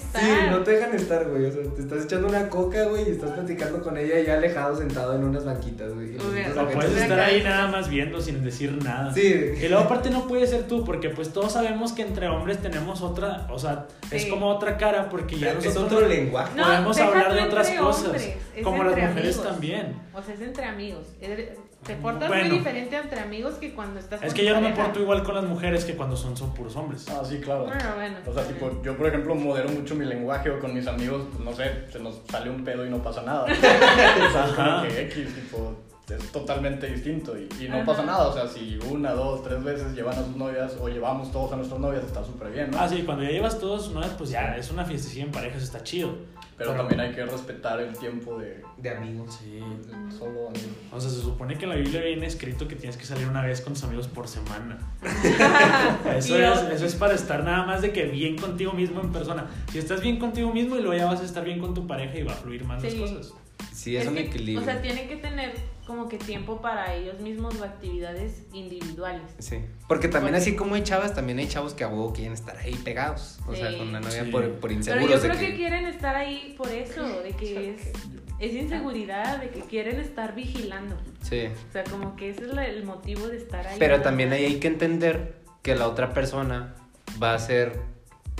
[0.00, 0.22] estar.
[0.22, 1.44] Sí, no te dejan estar, güey.
[1.46, 4.76] O sea, te estás echando una coca, güey, y estás platicando con ella ya alejado,
[4.76, 6.16] sentado en unas banquitas, güey.
[6.16, 9.12] O acá puedes estar acá- ahí nada más viendo sin decir nada.
[9.14, 9.52] Sí.
[9.60, 13.02] Y luego aparte no puede ser tú, porque pues todos sabemos que entre hombres tenemos
[13.02, 16.52] otra, o sea, es como otra cara, porque ya Es nosotros otro lenguaje.
[16.56, 19.42] No, podemos hablar de otras cosas, hombres, como las mujeres amigos.
[19.44, 19.94] también.
[20.14, 21.06] O sea, es entre amigos.
[21.20, 22.44] Es- Te portas Bueno.
[22.48, 25.00] muy diferente entre amigos que cuando estás Es con que tu yo no me porto
[25.00, 27.06] igual con las mujeres que cuando son, son puros hombres.
[27.08, 27.64] Ah, sí, claro.
[27.64, 28.16] Bueno, bueno.
[28.26, 31.42] O sea, tipo, yo por ejemplo modero mucho mi lenguaje o con mis amigos, pues
[31.42, 33.44] no sé, se nos sale un pedo y no pasa nada.
[33.50, 35.74] o sea, es como que X, tipo,
[36.10, 37.86] es totalmente distinto y, y no Ajá.
[37.86, 38.28] pasa nada.
[38.28, 41.56] O sea, si una, dos, tres veces llevan a sus novias o llevamos todos a
[41.56, 42.78] nuestras novias, está súper bien, ¿no?
[42.78, 45.82] Ah, sí, cuando ya llevas todos, no, pues ya es una fiestecilla en parejas, está
[45.82, 46.14] chido.
[46.60, 49.38] Pero también hay que respetar el tiempo de, De amigos.
[49.42, 49.60] Sí.
[49.60, 50.68] de solo amigos.
[50.92, 53.42] O sea, se supone que en la Biblia viene escrito que tienes que salir una
[53.42, 54.78] vez con tus amigos por semana.
[56.16, 59.46] Eso, es, eso es para estar nada más de que bien contigo mismo en persona.
[59.72, 62.18] Si estás bien contigo mismo y luego ya vas a estar bien con tu pareja
[62.18, 62.90] y va a fluir más Sí.
[62.90, 63.32] las cosas.
[63.72, 64.60] Sí, es, un que, equilibrio.
[64.60, 65.54] O sea, tienen que tener
[65.90, 69.22] como que tiempo para ellos mismos o actividades individuales.
[69.40, 69.58] Sí.
[69.88, 72.56] Porque también Porque- así como hay chavas, también hay chavos que a huevo quieren estar
[72.56, 73.38] ahí pegados.
[73.48, 73.78] O sea, Sí.
[73.78, 74.30] con la novia Sí.
[74.30, 75.08] por, por Pero inseguros.
[75.10, 75.56] yo de creo que...
[75.56, 77.92] quieren estar ahí por eso, de que es,
[78.38, 80.96] es inseguridad, de que quieren estar vigilando.
[81.22, 81.48] Sí.
[81.68, 83.76] O sea, como que ese es la- el motivo de estar ahí.
[83.78, 86.74] Pero también ahí hay que entender que la otra persona
[87.22, 87.80] va a ser,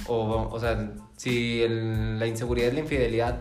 [0.06, 3.38] o, o sea, si el- la inseguridad es la infidelidad,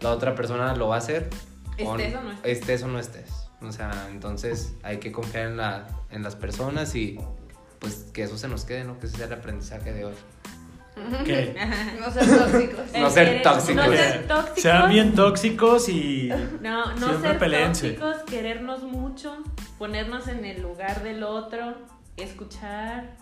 [0.00, 1.30] la otra persona lo va a hacer.
[1.78, 2.58] Estés o no estés.
[2.58, 3.41] Estés o no estés.
[3.64, 7.18] O sea, entonces hay que confiar en, la, en las personas y
[7.78, 8.98] pues que eso se nos quede, ¿no?
[8.98, 10.14] Que ese sea el aprendizaje de hoy.
[11.24, 11.56] ¿Qué?
[12.00, 12.92] No ser tóxicos.
[12.98, 13.86] No ser tóxicos.
[13.86, 14.62] No ser tóxicos.
[14.62, 16.30] Sean bien tóxicos y.
[16.60, 17.92] No, no ser peleense.
[17.92, 19.36] tóxicos, querernos mucho,
[19.78, 21.76] ponernos en el lugar del otro,
[22.16, 23.16] escuchar.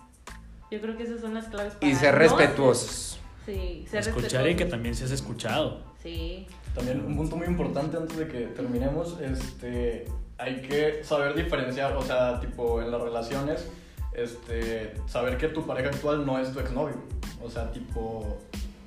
[0.71, 3.21] Yo creo que esas son las claves para Y ser no respetuosos.
[3.47, 5.83] Sí, ser Escuchar y que también seas escuchado.
[6.03, 6.47] Sí.
[6.75, 10.07] También un punto muy importante antes de que terminemos, este,
[10.41, 13.67] hay que saber diferenciar, o sea, tipo en las relaciones,
[14.13, 16.97] este, saber que tu pareja actual no es tu exnovio.
[17.43, 18.39] O sea, tipo,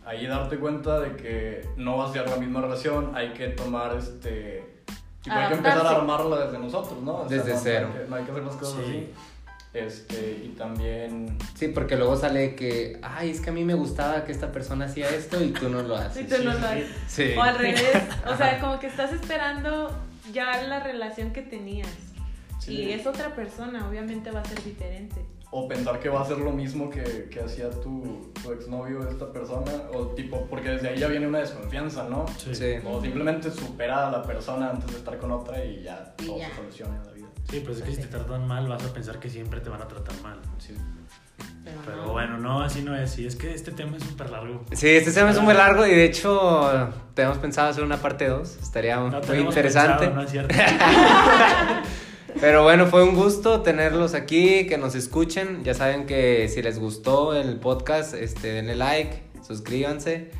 [0.06, 3.95] ahí darte cuenta de que no vas a llevar la misma relación, hay que tomar,
[3.97, 4.64] este,
[5.22, 7.18] tipo, hay que empezar a armarla desde nosotros, ¿no?
[7.22, 7.89] O sea, Desde no- cero.
[7.89, 8.82] No hay, que, no hay que hacer las cosas Sí.
[8.89, 9.10] así.
[9.74, 11.36] Este, y también...
[11.56, 14.86] Sí, porque luego sale que, ay, es que a mí me gustaba que esta persona
[14.86, 16.28] hacía esto y tú no lo Y haces.
[16.30, 16.88] tú no lo haces.
[17.08, 17.34] Sí.
[17.36, 17.84] O al revés.
[18.32, 19.89] O sea, como que estás esperando
[20.32, 21.90] ya la relación que tenías.
[22.60, 22.74] Sí.
[22.74, 25.26] Y es otra persona, obviamente va a ser diferente.
[25.52, 29.32] O pensar que va a ser lo mismo que, que hacía tu, tu exnovio esta
[29.32, 32.26] persona, o tipo, porque desde ahí ya viene una desconfianza, ¿no?
[32.38, 32.56] Sí.
[32.56, 32.76] Sí.
[32.86, 36.38] O simplemente supera a la persona antes de estar con otra y ya Y todo
[36.40, 36.50] ya.
[36.50, 37.28] se soluciona en la vida.
[37.52, 39.82] Sí, pues es que si te tratan mal, vas a pensar que siempre te van
[39.82, 40.40] a tratar mal.
[40.58, 40.74] Sí.
[41.86, 43.18] Pero bueno, no, así no es.
[43.20, 44.64] Y es que este tema es súper largo.
[44.72, 48.58] Sí, este tema es muy largo y de hecho tenemos pensado hacer una parte 2.
[48.62, 50.06] Estaría No muy interesante.
[50.08, 50.56] pensado, no es cierto.
[52.39, 55.64] Pero bueno, fue un gusto tenerlos aquí, que nos escuchen.
[55.64, 60.32] Ya saben que si les gustó el podcast, este, denle like, suscríbanse.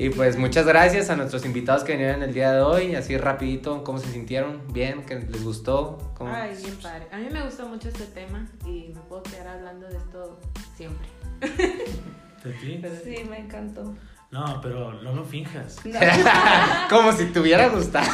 [0.00, 2.94] Y pues muchas gracias a nuestros invitados que vinieron el día de hoy.
[2.94, 4.62] Así rapidito, ¿cómo se sintieron?
[4.72, 5.04] ¿Bien?
[5.04, 6.12] ¿Que les gustó?
[6.16, 6.32] ¿Cómo?
[6.32, 7.08] Ay, bien padre.
[7.10, 10.38] A mí me gusta mucho este tema y me puedo quedar hablando de esto
[10.76, 11.08] siempre.
[11.40, 12.80] ¿De ti?
[13.04, 13.96] Sí, me encantó.
[14.30, 15.84] No, pero no lo finjas.
[15.84, 15.98] No,
[16.90, 18.06] Como si te hubiera gustado.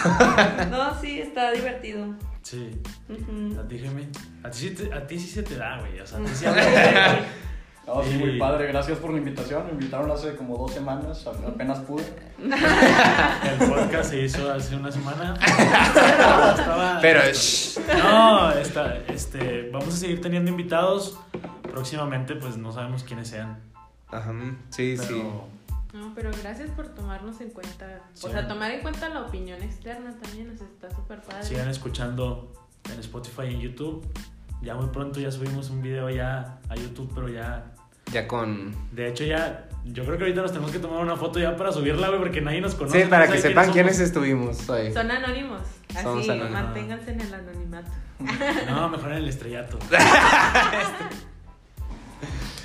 [0.70, 2.14] no, sí, está divertido.
[2.41, 2.80] Sí.
[3.68, 4.01] Ti, Gemma.
[4.43, 6.01] A ti, sí te- a ti sí se te da, güey.
[6.01, 6.45] O sea, a ti sí
[7.87, 8.66] No, sí, muy padre.
[8.68, 9.66] Gracias por la invitación.
[9.66, 12.05] Me invitaron hace como dos semanas, apenas pude.
[12.39, 15.35] El podcast se hizo hace una semana.
[15.41, 17.20] Estaba- Pero.
[18.03, 21.18] No, está, este, vamos a seguir teniendo invitados.
[21.62, 23.59] Próximamente, pues no sabemos quiénes sean.
[24.09, 24.32] Ajá,
[24.70, 25.22] sí, Pero sí.
[25.93, 28.01] No, pero gracias por tomarnos en cuenta.
[28.14, 28.26] Sí.
[28.26, 31.43] O sea, tomar en cuenta la opinión externa también, sea, está súper padre.
[31.45, 32.53] sigan escuchando
[32.93, 34.07] en Spotify y en YouTube.
[34.62, 37.74] Ya muy pronto ya subimos un video ya a YouTube, pero ya.
[38.14, 38.72] Ya con.
[38.92, 39.66] De hecho, ya.
[39.84, 42.40] Yo creo que ahorita nos tenemos que tomar una foto ya para subirla, güey, porque
[42.40, 43.02] nadie nos conoce.
[43.02, 44.92] Sí, para no que sepan quiénes estuvimos hoy.
[44.92, 45.60] Son anónimos.
[45.90, 46.52] Así, Somos anónimos.
[46.52, 47.90] manténganse en el anonimato.
[48.70, 49.78] No, mejor en el estrellato.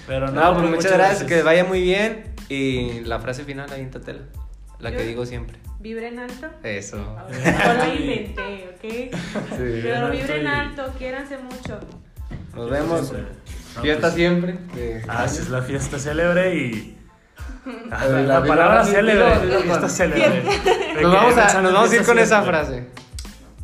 [0.07, 2.25] pero No, pues muchas gracias, que vaya muy bien.
[2.47, 4.21] Y la frase final, ahí tela
[4.79, 5.57] La que digo siempre.
[5.79, 6.47] Vibren alto.
[6.63, 6.97] Eso.
[6.97, 8.81] No lo inventé, ¿ok?
[8.81, 9.79] Sí.
[9.81, 11.79] Pero alto vibren y- alto, quiéranse mucho.
[12.55, 13.11] Nos vemos.
[13.79, 14.57] No, Fiesta pues, siempre.
[14.75, 16.95] de- Ah, sí, es la fiesta célebre y.
[17.91, 20.43] Ah, la, la- la palabra la- célebre, fiesta célebre.
[21.01, 22.87] Nos vamos a, nos vamos a ir con esa frase.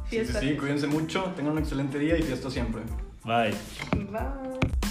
[0.10, 0.40] Sí, Fiesta.
[0.40, 2.82] sí, cuídense mucho, tengan un excelente día y fiesta siempre.
[3.24, 3.54] Bye.
[4.12, 4.85] Bye.